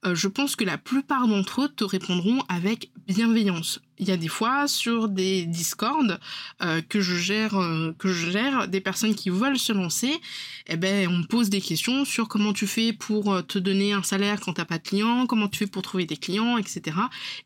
Euh, 0.04 0.14
je 0.14 0.28
pense 0.28 0.56
que 0.56 0.64
la 0.64 0.78
plupart 0.78 1.28
d'entre 1.28 1.62
eux 1.62 1.68
te 1.68 1.84
répondront 1.84 2.42
avec 2.48 2.90
bienveillance. 3.06 3.80
Il 4.00 4.06
y 4.06 4.12
a 4.12 4.16
des 4.16 4.28
fois 4.28 4.68
sur 4.68 5.08
des 5.08 5.44
Discord 5.44 6.20
euh, 6.62 6.80
que 6.82 7.00
je 7.00 7.16
gère, 7.16 7.56
euh, 7.56 7.92
que 7.98 8.08
je 8.08 8.30
gère, 8.30 8.68
des 8.68 8.80
personnes 8.80 9.14
qui 9.14 9.28
veulent 9.28 9.58
se 9.58 9.72
lancer, 9.72 10.20
eh 10.68 10.76
ben 10.76 11.08
on 11.08 11.18
me 11.18 11.26
pose 11.26 11.50
des 11.50 11.60
questions 11.60 12.04
sur 12.04 12.28
comment 12.28 12.52
tu 12.52 12.68
fais 12.68 12.92
pour 12.92 13.44
te 13.46 13.58
donner 13.58 13.92
un 13.92 14.04
salaire 14.04 14.40
quand 14.40 14.52
t'as 14.52 14.64
pas 14.64 14.78
de 14.78 14.86
clients, 14.86 15.26
comment 15.26 15.48
tu 15.48 15.58
fais 15.58 15.66
pour 15.66 15.82
trouver 15.82 16.04
des 16.04 16.16
clients, 16.16 16.58
etc. 16.58 16.96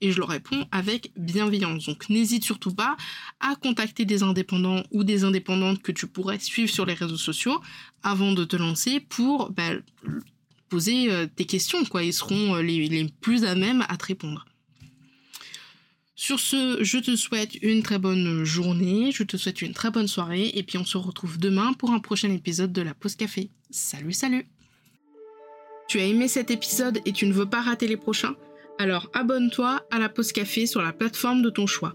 Et 0.02 0.12
je 0.12 0.18
leur 0.18 0.28
réponds 0.28 0.66
avec 0.72 1.12
bienveillance. 1.16 1.86
Donc 1.86 2.10
n'hésite 2.10 2.44
surtout 2.44 2.74
pas 2.74 2.96
à 3.40 3.54
contacter 3.56 4.04
des 4.04 4.22
indépendants 4.22 4.82
ou 4.90 5.04
des 5.04 5.24
indépendantes 5.24 5.80
que 5.80 5.92
tu 5.92 6.06
pourrais 6.06 6.38
suivre 6.38 6.70
sur 6.70 6.84
les 6.84 6.94
réseaux 6.94 7.16
sociaux 7.16 7.62
avant 8.02 8.32
de 8.32 8.44
te 8.44 8.56
lancer 8.56 9.00
pour 9.00 9.50
bah, 9.50 9.72
poser 10.68 11.10
euh, 11.10 11.26
tes 11.26 11.44
questions, 11.44 11.84
quoi. 11.84 12.02
Ils 12.02 12.12
seront 12.12 12.56
euh, 12.56 12.62
les, 12.62 13.06
plus 13.20 13.44
à 13.44 13.54
même 13.54 13.84
à 13.88 13.96
te 13.96 14.06
répondre. 14.06 14.46
Sur 16.14 16.38
ce, 16.38 16.78
je 16.82 16.98
te 16.98 17.16
souhaite 17.16 17.54
une 17.62 17.82
très 17.82 17.98
bonne 17.98 18.44
journée, 18.44 19.10
je 19.12 19.22
te 19.24 19.36
souhaite 19.36 19.60
une 19.60 19.74
très 19.74 19.90
bonne 19.90 20.06
soirée, 20.06 20.52
et 20.54 20.62
puis 20.62 20.78
on 20.78 20.84
se 20.84 20.96
retrouve 20.96 21.38
demain 21.38 21.72
pour 21.72 21.90
un 21.90 21.98
prochain 21.98 22.30
épisode 22.30 22.72
de 22.72 22.82
la 22.82 22.94
pause 22.94 23.16
café. 23.16 23.50
Salut, 23.70 24.12
salut 24.12 24.46
Tu 25.88 25.98
as 25.98 26.04
aimé 26.04 26.28
cet 26.28 26.50
épisode 26.50 27.00
et 27.04 27.12
tu 27.12 27.26
ne 27.26 27.32
veux 27.32 27.48
pas 27.48 27.60
rater 27.60 27.88
les 27.88 27.96
prochains? 27.96 28.36
Alors 28.78 29.10
abonne-toi 29.14 29.84
à 29.90 29.98
la 29.98 30.08
pause 30.08 30.32
café 30.32 30.66
sur 30.66 30.80
la 30.80 30.92
plateforme 30.92 31.42
de 31.42 31.50
ton 31.50 31.66
choix. 31.66 31.94